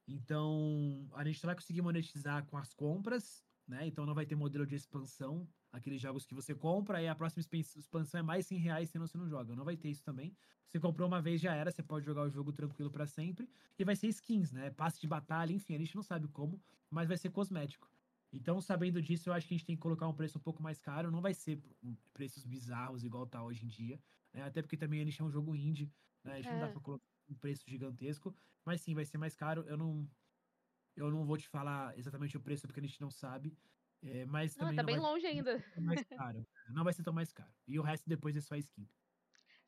[0.09, 3.87] Então, a gente vai conseguir monetizar com as compras, né?
[3.87, 7.41] Então não vai ter modelo de expansão, aqueles jogos que você compra e a próxima
[7.41, 9.55] expansão é mais 100 reais, senão você não joga.
[9.55, 10.37] Não vai ter isso também.
[10.66, 13.49] Você comprou uma vez, já era, você pode jogar o jogo tranquilo para sempre.
[13.79, 14.71] E vai ser skins, né?
[14.71, 17.91] Passe de batalha, enfim, a gente não sabe como, mas vai ser cosmético.
[18.33, 20.62] Então, sabendo disso, eu acho que a gente tem que colocar um preço um pouco
[20.62, 21.11] mais caro.
[21.11, 21.61] Não vai ser
[22.12, 24.01] preços bizarros igual tá hoje em dia.
[24.33, 24.43] Né?
[24.43, 25.93] Até porque também eles é um jogo indie.
[26.23, 26.35] Né?
[26.35, 26.53] A gente é.
[26.53, 26.71] não dá é.
[26.71, 28.35] pra colocar um preço gigantesco.
[28.64, 29.64] Mas sim, vai ser mais caro.
[29.66, 30.09] Eu não,
[30.95, 33.57] eu não vou te falar exatamente o preço porque a gente não sabe.
[34.03, 35.62] É, mas não, também tá não bem longe ainda.
[35.76, 36.46] Mais caro.
[36.70, 37.53] Não vai ser tão mais caro.
[37.66, 38.88] E o resto depois é só skin.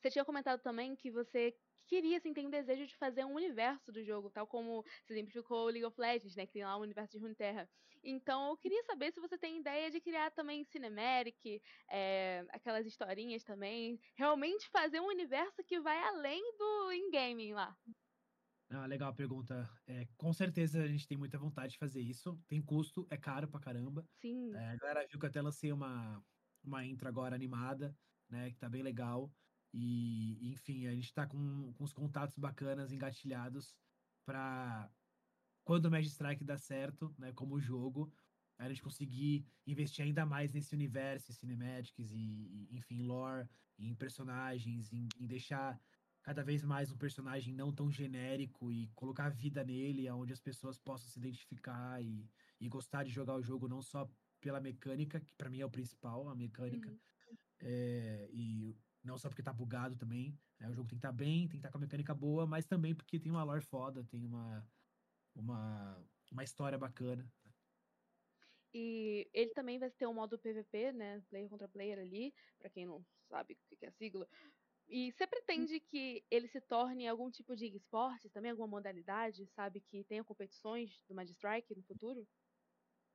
[0.00, 1.54] Você tinha comentado também que você
[1.86, 5.66] queria, assim, tem um desejo de fazer um universo do jogo, tal como se exemplificou
[5.66, 7.68] o League of Legends, né, que tem lá o universo de Runeterra.
[8.02, 13.44] Então, eu queria saber se você tem ideia de criar também Cinematic, é, aquelas historinhas
[13.44, 17.76] também, realmente fazer um universo que vai além do in-gaming lá.
[18.74, 19.70] Ah, legal a pergunta.
[19.86, 22.40] É, com certeza a gente tem muita vontade de fazer isso.
[22.48, 24.06] Tem custo, é caro pra caramba.
[24.20, 24.54] Sim.
[24.54, 26.24] É, a galera viu que eu até lancei uma,
[26.64, 27.94] uma intro agora animada,
[28.28, 28.50] né?
[28.50, 29.30] Que tá bem legal.
[29.74, 33.74] E, enfim, a gente está com, com os contatos bacanas engatilhados
[34.24, 34.90] para
[35.64, 38.12] quando o Magic Strike dá certo, né, como jogo,
[38.58, 43.48] a gente conseguir investir ainda mais nesse universo, em cinematics e, e enfim, lore,
[43.78, 45.80] em personagens, em, em, deixar
[46.22, 50.78] cada vez mais um personagem não tão genérico e colocar vida nele, onde as pessoas
[50.78, 52.28] possam se identificar e,
[52.60, 54.08] e gostar de jogar o jogo não só
[54.40, 56.98] pela mecânica, que para mim é o principal, a mecânica, uhum
[57.64, 60.36] É, e não só porque tá bugado também.
[60.58, 60.68] Né?
[60.68, 62.46] O jogo tem que estar tá bem, tem que estar tá com a mecânica boa,
[62.46, 64.66] mas também porque tem uma lore foda, tem uma,
[65.34, 67.24] uma, uma história bacana.
[68.74, 71.20] E ele também vai ter um modo PVP, né?
[71.28, 74.26] Player contra player ali, para quem não sabe o que é a sigla.
[74.92, 79.80] E você pretende que ele se torne algum tipo de esporte, também alguma modalidade, sabe?
[79.80, 82.28] Que tenha competições do Mad Strike no futuro?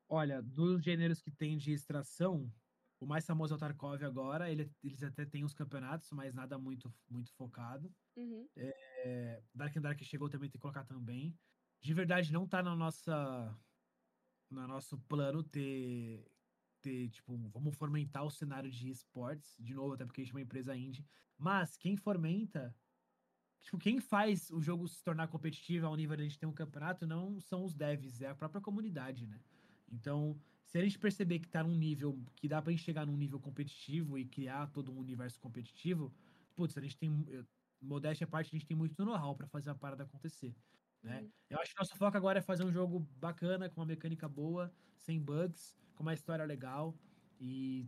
[0.09, 2.51] Olha, dos gêneros que tem de extração,
[2.99, 4.49] o mais famoso é o Tarkov agora.
[4.49, 7.93] Ele, eles até têm os campeonatos, mas nada muito, muito focado.
[8.15, 8.47] Uhum.
[8.55, 11.37] É, Dark and Dark chegou também, tem que colocar também.
[11.79, 13.55] De verdade, não tá na nossa
[14.49, 16.25] no nosso plano ter,
[16.81, 20.37] ter, tipo, vamos fomentar o cenário de esportes, de novo, até porque a gente é
[20.37, 21.05] uma empresa indie.
[21.37, 22.75] Mas quem fomenta,
[23.61, 26.53] tipo, quem faz o jogo se tornar competitivo ao nível de a gente ter um
[26.53, 29.41] campeonato não são os devs, é a própria comunidade, né?
[29.91, 33.17] Então, se a gente perceber que tá num nível que dá pra gente chegar num
[33.17, 36.13] nível competitivo e criar todo um universo competitivo,
[36.55, 37.25] putz, a gente tem,
[37.81, 40.55] modéstia à parte, a gente tem muito know-how pra fazer a parada acontecer.
[41.01, 41.21] Né?
[41.21, 41.31] Uhum.
[41.49, 44.73] Eu acho que nosso foco agora é fazer um jogo bacana, com uma mecânica boa,
[44.95, 46.99] sem bugs, com uma história legal
[47.39, 47.87] e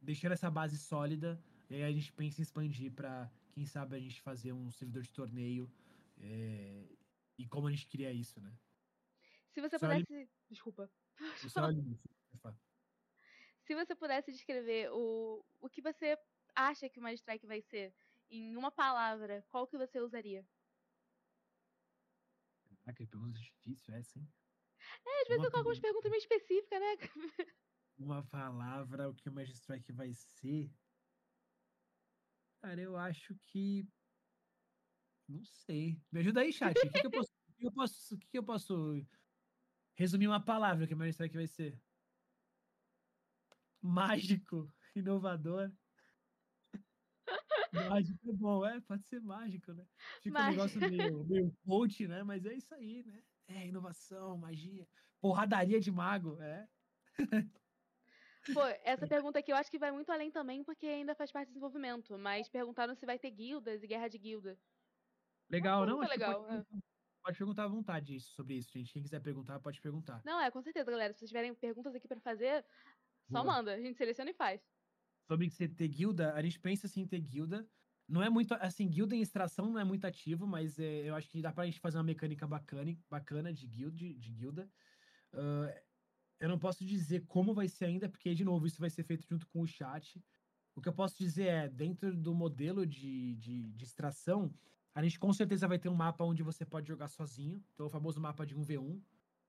[0.00, 1.42] deixando essa base sólida.
[1.70, 5.04] E aí a gente pensa em expandir para, quem sabe, a gente fazer um servidor
[5.04, 5.70] de torneio
[6.18, 6.84] é...
[7.38, 8.52] e como a gente cria isso, né?
[9.50, 10.28] Se você pudesse.
[10.48, 10.90] Desculpa.
[13.62, 16.18] Se você pudesse descrever o, o que você
[16.56, 17.94] acha que o Mind Strike vai ser
[18.28, 20.44] em uma palavra, qual que você usaria?
[22.84, 24.28] Ah, que pergunta difícil essa, hein?
[25.06, 26.96] É, às vezes eu coloco umas perguntas meio específicas, né?
[27.98, 30.70] Uma palavra, o que o Magic Strike vai ser?
[32.60, 33.86] Cara, eu acho que.
[35.28, 36.00] Não sei.
[36.12, 36.76] Me ajuda aí, chat.
[36.76, 39.06] O que, que, eu, posso, que, eu, posso, que, que eu posso
[39.94, 41.80] resumir uma palavra que o Magic Strike vai ser?
[43.80, 45.72] Mágico, inovador.
[47.72, 49.86] Mágico é bom, é, pode ser mágico, né?
[50.20, 50.50] Fica mágico.
[50.50, 52.22] um negócio meio, meio coach, né?
[52.24, 53.22] Mas é isso aí, né?
[53.46, 54.86] É inovação, magia,
[55.20, 56.68] porradaria de mago, é.
[58.54, 61.48] Pô, essa pergunta aqui eu acho que vai muito além também, porque ainda faz parte
[61.48, 62.18] do desenvolvimento.
[62.18, 64.58] Mas perguntaram se vai ter guildas e guerra de guilda.
[65.50, 65.98] Legal, não?
[66.00, 66.44] legal.
[66.44, 66.64] Pode, é.
[67.22, 68.92] pode, perguntar à vontade sobre isso, gente.
[68.92, 70.22] Quem quiser perguntar, pode perguntar.
[70.24, 71.12] Não, é, com certeza, galera.
[71.12, 72.64] Se vocês tiverem perguntas aqui para fazer,
[73.30, 73.56] só Boa.
[73.56, 73.74] manda.
[73.74, 74.62] A gente seleciona e faz
[75.30, 77.64] sobre você ter guilda, a gente pensa assim em ter guilda.
[78.08, 81.28] Não é muito, assim, guilda em extração não é muito ativo, mas é, eu acho
[81.28, 84.68] que dá pra gente fazer uma mecânica bacana, bacana de, guild, de guilda.
[85.32, 85.72] Uh,
[86.40, 89.26] eu não posso dizer como vai ser ainda, porque, de novo, isso vai ser feito
[89.28, 90.20] junto com o chat.
[90.74, 94.52] O que eu posso dizer é, dentro do modelo de, de, de extração,
[94.94, 97.62] a gente com certeza vai ter um mapa onde você pode jogar sozinho.
[97.74, 99.00] Então, o famoso mapa de 1v1,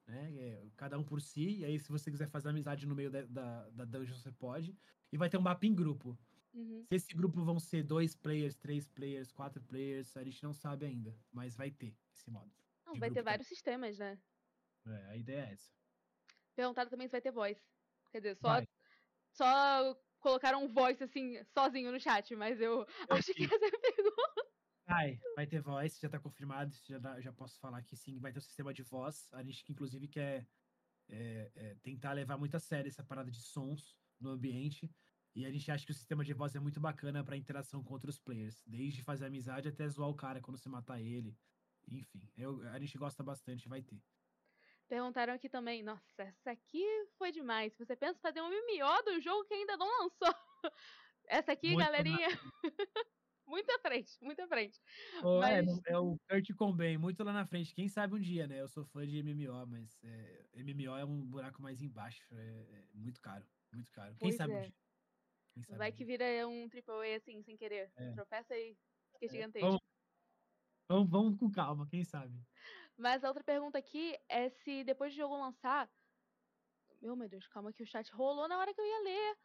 [0.06, 0.34] né?
[0.36, 1.60] É, cada um por si.
[1.60, 4.76] E aí, se você quiser fazer amizade no meio da, da, da dungeon, você pode
[5.12, 6.18] e vai ter um mapa em grupo.
[6.54, 6.84] Uhum.
[6.89, 10.86] Se esse grupo vão ser dois players, três players, quatro players, a gente não sabe
[10.86, 12.52] ainda, mas vai ter esse modo.
[12.86, 14.20] Não, vai ter vários sistemas, né?
[14.86, 15.80] É, a ideia é essa.
[16.62, 17.59] Perguntaram também se vai ter voice.
[18.12, 18.62] Quer dizer, só,
[19.32, 23.68] só colocaram um voice assim, sozinho no chat, mas eu, eu acho que essa é
[23.68, 24.51] a pergunta.
[24.86, 28.38] Vai, vai ter voice, já tá confirmado, já, já posso falar que sim, vai ter
[28.38, 29.28] um sistema de voz.
[29.34, 30.47] A gente inclusive quer
[31.09, 34.88] é, é, tentar levar muito a sério essa parada de sons no ambiente.
[35.34, 37.93] E a gente acha que o sistema de voz é muito bacana para interação com
[37.93, 41.36] outros players, desde fazer amizade até zoar o cara quando você matar ele.
[41.88, 43.99] Enfim, eu, a gente gosta bastante, vai ter.
[44.92, 46.84] Perguntaram aqui também, nossa, essa aqui
[47.18, 47.74] foi demais.
[47.78, 50.28] Você pensa em fazer um MMO do jogo que ainda não lançou?
[51.30, 52.28] Essa aqui, muito galerinha.
[53.48, 54.82] muito à frente, muito à frente.
[55.24, 55.66] Oh, mas...
[55.88, 57.74] é, é, o Kurt Cobain, muito lá na frente.
[57.74, 58.60] Quem sabe um dia, né?
[58.60, 62.94] Eu sou fã de MMO, mas é, MMO é um buraco mais embaixo, é, é
[62.94, 63.46] muito caro.
[63.72, 64.14] Muito caro.
[64.16, 64.74] Quem pois sabe, é.
[65.54, 67.89] Quem sabe Vai que vira um triple A assim, sem querer.
[67.96, 68.12] É.
[68.12, 68.76] Tropeça e
[69.14, 69.68] fica gigantesco.
[69.68, 69.82] Vamos,
[70.89, 72.38] vamos, vamos, com calma, quem sabe.
[73.02, 75.89] Mas a outra pergunta aqui é se depois do jogo lançar.
[77.02, 79.38] Meu, meu Deus, calma que o chat rolou na hora que eu ia ler.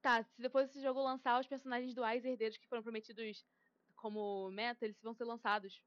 [0.00, 3.44] Tá, se depois desse jogo lançar, os personagens duais herdeiros que foram prometidos
[3.94, 5.82] como meta, eles vão ser lançados.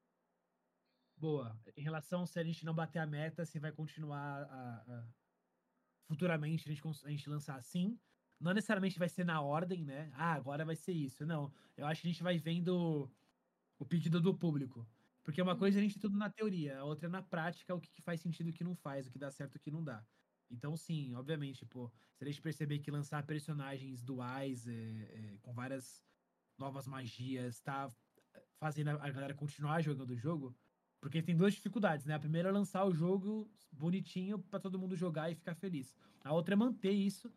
[1.16, 1.60] Boa.
[1.76, 5.08] Em relação se a gente não bater a meta, se vai continuar a, a
[6.06, 7.98] futuramente a gente, a gente lançar assim.
[8.38, 10.12] Não necessariamente vai ser na ordem, né?
[10.14, 11.26] Ah, agora vai ser isso.
[11.26, 11.52] Não.
[11.76, 13.10] Eu acho que a gente vai vendo
[13.80, 14.88] o pedido do público.
[15.28, 17.90] Porque uma coisa a gente tudo na teoria, a outra é na prática, o que,
[17.90, 19.70] que faz sentido e o que não faz, o que dá certo e o que
[19.70, 20.02] não dá.
[20.50, 25.52] Então, sim, obviamente, pô, se a gente perceber que lançar personagens duais é, é, com
[25.52, 26.02] várias
[26.56, 27.94] novas magias tá
[28.58, 30.56] fazendo a galera continuar jogando o jogo,
[30.98, 32.14] porque tem duas dificuldades, né?
[32.14, 35.94] A primeira é lançar o jogo bonitinho para todo mundo jogar e ficar feliz.
[36.24, 37.30] A outra é manter isso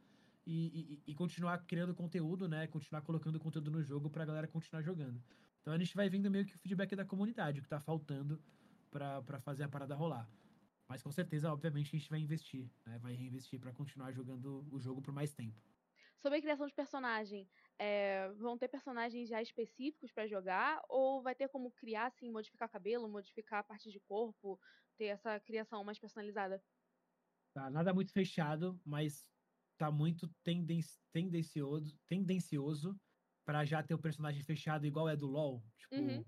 [0.47, 2.67] e, e, e, continuar criando conteúdo, né?
[2.67, 5.21] Continuar colocando conteúdo no jogo pra galera continuar jogando.
[5.61, 8.43] Então a gente vai vendo meio que o feedback da comunidade, o que tá faltando
[8.91, 10.29] para fazer a parada rolar.
[10.87, 12.99] Mas com certeza, obviamente, a gente vai investir, né?
[12.99, 15.61] Vai reinvestir para continuar jogando o jogo por mais tempo.
[16.19, 17.49] Sobre a criação de personagem,
[17.79, 22.69] é, vão ter personagens já específicos para jogar ou vai ter como criar, assim, modificar
[22.69, 24.59] cabelo, modificar a parte de corpo,
[24.97, 26.61] ter essa criação mais personalizada?
[27.53, 29.31] Tá, nada muito fechado, mas
[29.77, 32.99] tá muito tendencioso, tendencioso
[33.45, 36.25] para já ter o personagem fechado igual é do LoL, tipo, uhum.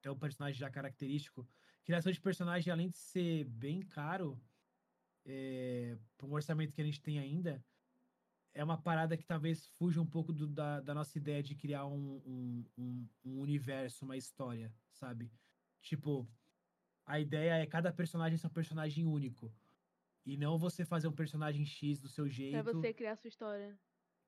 [0.00, 1.48] ter o personagem já característico.
[1.84, 4.40] Criação de personagem, além de ser bem caro,
[5.24, 7.64] é, para um orçamento que a gente tem ainda,
[8.52, 11.86] é uma parada que talvez fuja um pouco do, da, da, nossa ideia de criar
[11.86, 15.30] um, um, um, um, universo, uma história, sabe?
[15.80, 16.28] Tipo,
[17.06, 19.52] a ideia é cada personagem ser um personagem único.
[20.26, 22.62] E não você fazer um personagem X do seu jeito.
[22.62, 23.78] Pra você criar sua história.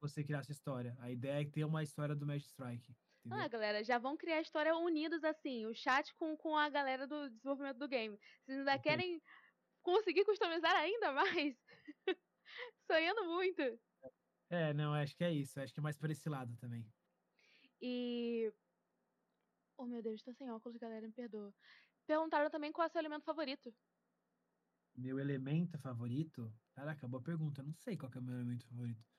[0.03, 0.97] Você criar sua história.
[0.99, 2.93] A ideia é ter uma história do Magic Strike.
[3.21, 3.39] Entendeu?
[3.39, 7.07] Ah, galera, já vão criar a história unidos assim, o chat com, com a galera
[7.07, 8.19] do desenvolvimento do game.
[8.45, 8.83] Vocês ainda okay.
[8.83, 9.23] querem
[9.81, 11.57] conseguir customizar ainda mais?
[12.91, 13.63] Sonhando muito.
[14.51, 15.61] É, não, acho que é isso.
[15.61, 16.85] Acho que é mais por esse lado também.
[17.81, 18.53] E.
[19.79, 21.55] Oh, meu Deus, tô sem óculos, galera, me perdoa.
[22.09, 23.73] Perguntaram também qual é o seu elemento favorito.
[24.97, 26.53] Meu elemento favorito?
[26.75, 27.63] Caraca, boa pergunta.
[27.63, 29.13] Não sei qual é o meu elemento favorito.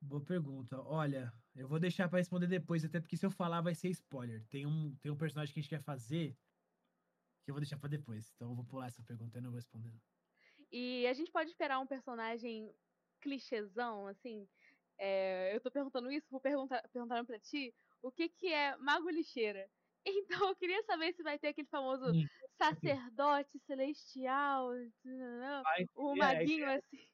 [0.00, 0.80] Boa pergunta.
[0.82, 4.44] Olha, eu vou deixar para responder depois, até porque se eu falar vai ser spoiler.
[4.48, 6.36] Tem um, tem um personagem que a gente quer fazer
[7.44, 8.32] que eu vou deixar para depois.
[8.34, 9.94] Então eu vou pular essa pergunta e não vou responder.
[10.70, 12.74] E a gente pode esperar um personagem
[13.20, 14.48] clichêzão, assim.
[14.98, 19.08] É, eu tô perguntando isso, vou perguntar perguntaram pra ti o que que é mago
[19.08, 19.68] lixeira.
[20.08, 24.70] Então eu queria saber se vai ter aquele famoso sim, sacerdote celestial,
[25.96, 27.08] o é, maguinho é, assim.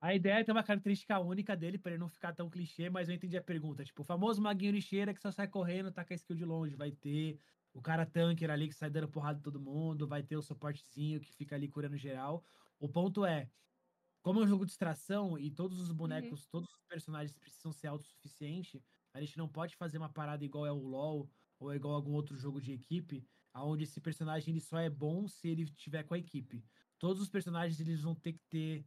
[0.00, 3.08] A ideia é ter uma característica única dele para ele não ficar tão clichê, mas
[3.08, 3.84] eu entendi a pergunta.
[3.84, 6.76] Tipo, o famoso maguinho lixeira que só sai correndo, tá com a skill de longe.
[6.76, 7.40] Vai ter
[7.72, 11.20] o cara tanker ali que sai dando porrada em todo mundo, vai ter o suportezinho
[11.20, 12.44] que fica ali curando geral.
[12.78, 13.50] O ponto é,
[14.22, 16.48] como é um jogo de extração e todos os bonecos, uhum.
[16.50, 18.82] todos os personagens precisam ser autossuficientes,
[19.14, 22.12] a gente não pode fazer uma parada igual é o LoL ou igual a algum
[22.12, 26.14] outro jogo de equipe, aonde esse personagem ele só é bom se ele estiver com
[26.14, 26.64] a equipe.
[26.98, 28.86] Todos os personagens eles vão ter que ter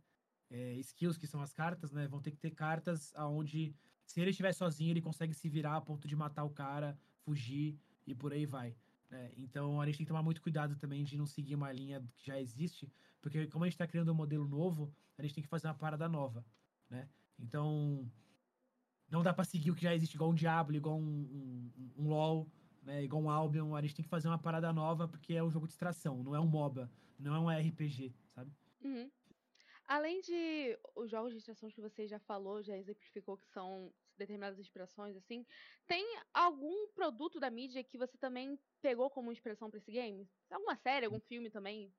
[0.50, 2.08] é, skills, que são as cartas, né?
[2.08, 3.76] Vão ter que ter cartas aonde,
[4.06, 7.78] se ele estiver sozinho, ele consegue se virar a ponto de matar o cara, fugir
[8.06, 8.76] e por aí vai.
[9.10, 9.32] Né?
[9.38, 12.28] Então a gente tem que tomar muito cuidado também de não seguir uma linha que
[12.28, 12.92] já existe,
[13.22, 15.74] porque como a gente está criando um modelo novo, a gente tem que fazer uma
[15.74, 16.46] parada nova,
[16.90, 17.08] né?
[17.38, 18.10] Então
[19.10, 22.08] não dá para seguir o que já existe igual um Diablo, igual um, um, um,
[22.08, 22.48] LoL,
[22.84, 23.04] né?
[23.04, 23.76] Igual um Albion.
[23.76, 26.36] A gente tem que fazer uma parada nova porque é um jogo de extração, não
[26.36, 28.52] é um MOBA, não é um RPG, sabe?
[28.84, 29.10] Uhum.
[29.90, 34.60] Além de os jogos de extração que você já falou, já exemplificou que são determinadas
[34.60, 35.44] inspirações, assim,
[35.88, 40.30] tem algum produto da mídia que você também pegou como inspiração para esse game?
[40.52, 41.92] Alguma série, algum filme também?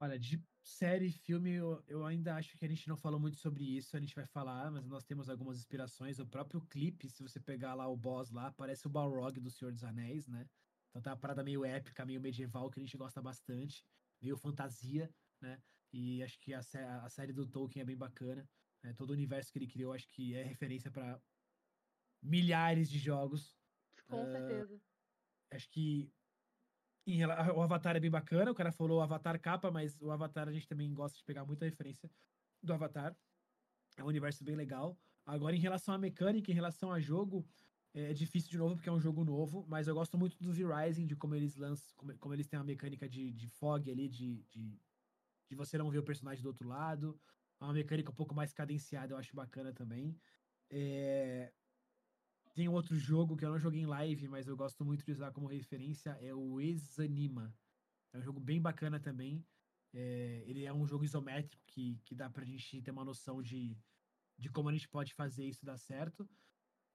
[0.00, 3.36] Olha, de série e filme, eu, eu, ainda acho que a gente não falou muito
[3.36, 6.18] sobre isso, a gente vai falar, mas nós temos algumas inspirações.
[6.18, 9.70] O próprio clipe, se você pegar lá o boss lá, parece o Balrog do Senhor
[9.70, 10.48] dos Anéis, né?
[10.88, 13.84] Então tá uma parada meio épica, meio medieval, que a gente gosta bastante,
[14.22, 15.10] meio fantasia,
[15.42, 15.60] né?
[15.92, 16.60] E acho que a,
[17.04, 18.48] a série do Tolkien é bem bacana.
[18.82, 18.92] Né?
[18.94, 21.20] Todo o universo que ele criou, acho que é referência para
[22.22, 23.56] milhares de jogos.
[24.06, 24.80] Com uh, certeza.
[25.50, 26.12] Acho que
[27.06, 30.52] em, o Avatar é bem bacana, o cara falou Avatar capa, mas o Avatar a
[30.52, 32.10] gente também gosta de pegar muita referência
[32.62, 33.16] do Avatar.
[33.96, 34.98] É um universo bem legal.
[35.26, 37.46] Agora, em relação à mecânica, em relação a jogo,
[37.92, 41.06] é difícil de novo, porque é um jogo novo, mas eu gosto muito do V-Rising,
[41.06, 44.42] de como eles lançam, como, como, eles têm uma mecânica de, de fog ali, de,
[44.44, 44.78] de,
[45.50, 47.20] de você não ver o personagem do outro lado.
[47.60, 50.16] É uma mecânica um pouco mais cadenciada, eu acho bacana também.
[50.70, 51.52] É...
[52.54, 55.32] Tem outro jogo que eu não joguei em live, mas eu gosto muito de usar
[55.32, 57.54] como referência, é o Exanima.
[58.12, 59.44] É um jogo bem bacana também.
[59.92, 63.76] É, ele é um jogo isométrico que, que dá pra gente ter uma noção de,
[64.38, 66.28] de como a gente pode fazer isso dar certo.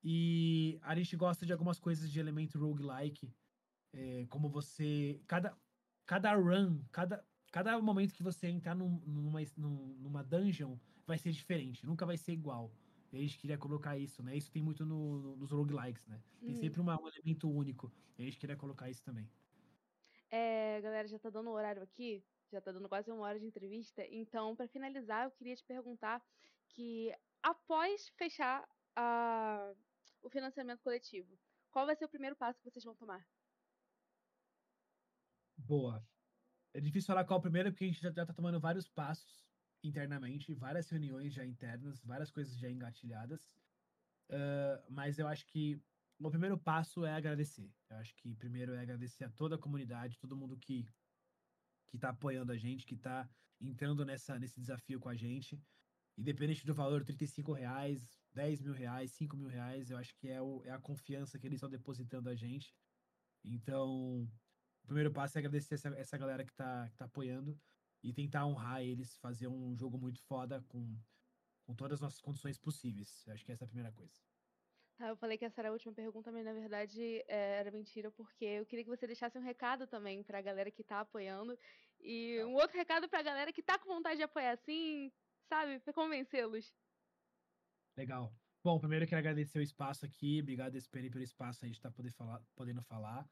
[0.03, 3.33] E a gente gosta de algumas coisas de elemento roguelike,
[3.93, 5.21] é, como você.
[5.25, 5.57] Cada,
[6.05, 7.25] cada run, cada,
[7.55, 10.75] cada momento que você entrar num, numa, numa dungeon
[11.07, 12.69] vai ser diferente, nunca vai ser igual.
[13.13, 14.35] E a gente queria colocar isso, né?
[14.35, 16.21] Isso tem muito no, no, nos roguelikes, né?
[16.41, 16.57] Tem hum.
[16.57, 17.89] sempre uma, um elemento único.
[18.17, 19.25] E a gente queria colocar isso também.
[20.29, 22.21] É, galera, já tá dando horário aqui.
[22.51, 24.05] Já tá dando quase uma hora de entrevista.
[24.09, 26.21] Então, para finalizar, eu queria te perguntar
[26.67, 29.73] que após fechar a,
[30.21, 31.39] o financiamento coletivo,
[31.71, 33.25] qual vai ser o primeiro passo que vocês vão tomar?
[35.57, 36.05] Boa.
[36.75, 39.47] É difícil falar qual o primeiro, porque a gente já, já tá tomando vários passos.
[39.81, 43.55] internamente, várias reuniões já internas, várias coisas já engatilhadas.
[44.29, 45.79] Uh, mas eu acho que
[46.19, 47.71] o primeiro passo é agradecer.
[47.89, 50.85] Eu acho que primeiro é agradecer a toda a comunidade, todo mundo que
[51.87, 53.29] que está apoiando a gente, que está
[53.61, 55.61] entrando nessa, nesse desafio com a gente.
[56.17, 60.41] Independente do valor, 35 reais, 10 mil reais, 5 mil reais, eu acho que é,
[60.41, 62.75] o, é a confiança que eles estão depositando a gente.
[63.45, 64.27] Então,
[64.85, 67.59] o primeiro passo é agradecer essa, essa galera que está que tá apoiando
[68.03, 70.95] e tentar honrar eles, fazer um jogo muito foda com,
[71.65, 73.27] com todas as nossas condições possíveis.
[73.29, 74.13] Acho que essa é a primeira coisa.
[74.99, 78.11] Ah, eu falei que essa era a última pergunta, mas na verdade é, era mentira,
[78.11, 81.57] porque eu queria que você deixasse um recado também para a galera que está apoiando
[81.99, 85.11] e um outro recado para a galera que está com vontade de apoiar assim,
[85.49, 86.71] sabe, para convencê-los.
[87.97, 88.31] Legal.
[88.63, 91.89] Bom, primeiro eu quero agradecer o espaço aqui, obrigado SPN pelo espaço aí de estar
[91.89, 93.27] tá poder falar, podendo falar.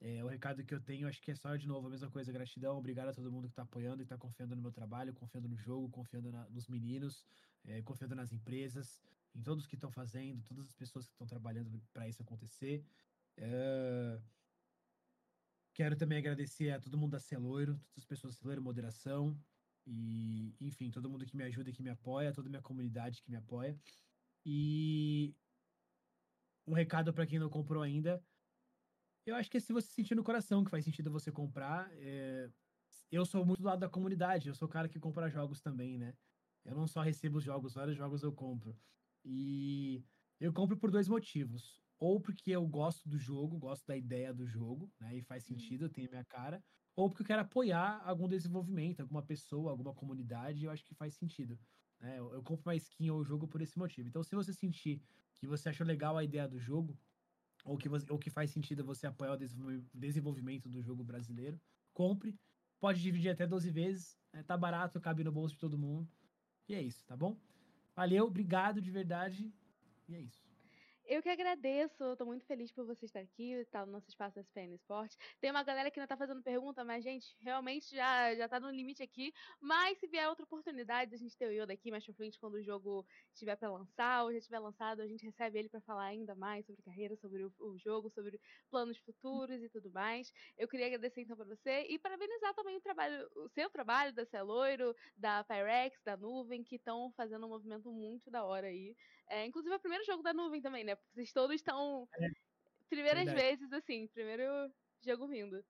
[0.00, 2.30] É, o recado que eu tenho, acho que é só de novo a mesma coisa,
[2.30, 5.48] gratidão, obrigado a todo mundo que está apoiando e está confiando no meu trabalho, confiando
[5.48, 7.26] no jogo, confiando na, nos meninos,
[7.64, 9.02] é, confiando nas empresas
[9.34, 12.84] em todos que estão fazendo, todas as pessoas que estão trabalhando para isso acontecer.
[13.38, 14.22] Uh,
[15.74, 19.38] quero também agradecer a todo mundo da Celoiro, todas as pessoas da Celoiro Moderação,
[19.86, 23.22] e, enfim, todo mundo que me ajuda e que me apoia, toda a minha comunidade
[23.22, 23.78] que me apoia.
[24.44, 25.34] E
[26.66, 28.22] um recado para quem não comprou ainda.
[29.28, 31.90] Eu acho que é se você sentir no coração que faz sentido você comprar.
[31.92, 32.50] É...
[33.10, 35.98] Eu sou muito do lado da comunidade, eu sou o cara que compra jogos também,
[35.98, 36.14] né?
[36.64, 38.74] Eu não só recebo os jogos, vários jogos eu compro.
[39.24, 40.02] E
[40.40, 41.82] eu compro por dois motivos.
[41.98, 45.16] Ou porque eu gosto do jogo, gosto da ideia do jogo, né?
[45.16, 46.62] E faz sentido, eu tenho minha cara.
[46.96, 51.14] Ou porque eu quero apoiar algum desenvolvimento, alguma pessoa, alguma comunidade, eu acho que faz
[51.14, 51.58] sentido.
[52.00, 52.18] Né?
[52.18, 54.08] Eu, eu compro uma skin ou jogo por esse motivo.
[54.08, 55.02] Então, se você sentir
[55.36, 56.98] que você achou legal a ideia do jogo,
[57.64, 61.60] ou que, você, ou que faz sentido você apoiar o desenvolvimento do jogo brasileiro,
[61.92, 62.38] compre.
[62.80, 64.18] Pode dividir até 12 vezes.
[64.32, 64.42] Né?
[64.42, 66.08] Tá barato, cabe no bolso de todo mundo.
[66.68, 67.36] E é isso, tá bom?
[67.94, 69.52] Valeu, obrigado de verdade.
[70.08, 70.47] E é isso.
[71.10, 74.74] Eu que agradeço, estou muito feliz por você estar aqui, estar no nosso espaço SPN
[74.74, 75.16] Esporte.
[75.40, 78.70] Tem uma galera que ainda está fazendo pergunta, mas, gente, realmente já, já tá no
[78.70, 79.32] limite aqui.
[79.58, 82.56] Mas se vier outra oportunidade, a gente ter o Yoda aqui mais pra frente, quando
[82.56, 86.04] o jogo estiver para lançar, ou já estiver lançado, a gente recebe ele para falar
[86.04, 88.38] ainda mais sobre carreira, sobre o, o, jogo, sobre
[88.70, 90.30] planos futuros e tudo mais.
[90.58, 94.26] Eu queria agradecer então para você e parabenizar também o trabalho, o seu trabalho da
[94.26, 98.94] Celoiro, da Pyrex, da Nuvem, que estão fazendo um movimento muito da hora aí.
[99.28, 100.96] É, inclusive é o primeiro jogo da Nuvem também, né?
[101.12, 102.08] Vocês todos estão.
[102.18, 102.28] É.
[102.88, 103.46] Primeiras Verdade.
[103.46, 104.44] vezes, assim, primeiro
[105.00, 105.62] jogo vindo.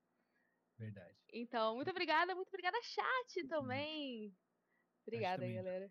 [0.79, 1.17] Verdade.
[1.33, 4.33] Então, muito obrigada, muito obrigada, chat também.
[5.07, 5.57] Obrigada, também.
[5.57, 5.91] galera.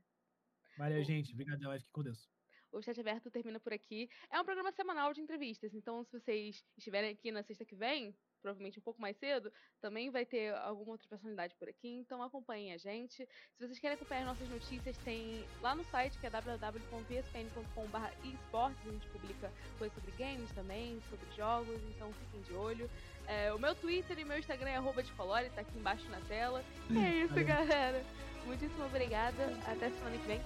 [0.77, 1.33] Valeu, gente.
[1.33, 1.73] Obrigadão.
[1.77, 2.29] Fique com Deus.
[2.71, 4.09] O Chat Aberto termina por aqui.
[4.29, 8.15] É um programa semanal de entrevistas, então se vocês estiverem aqui na sexta que vem,
[8.41, 12.73] provavelmente um pouco mais cedo, também vai ter alguma outra personalidade por aqui, então acompanhem
[12.73, 13.15] a gente.
[13.17, 18.91] Se vocês querem acompanhar nossas notícias, tem lá no site que é www.espn.com.br esportes, a
[18.91, 22.89] gente publica coisas sobre games também, sobre jogos, então fiquem de olho.
[23.27, 26.21] É, o meu Twitter e meu Instagram é arroba de Colore, tá aqui embaixo na
[26.21, 26.63] tela.
[26.91, 28.03] É isso, galera.
[28.45, 29.45] Muitíssimo obrigada.
[29.65, 30.41] Até semana que vem.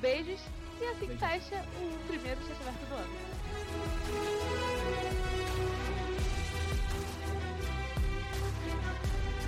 [0.00, 0.40] Beijos
[0.80, 1.20] e assim Beijo.
[1.20, 4.73] fecha o primeiro chat aberto do ano.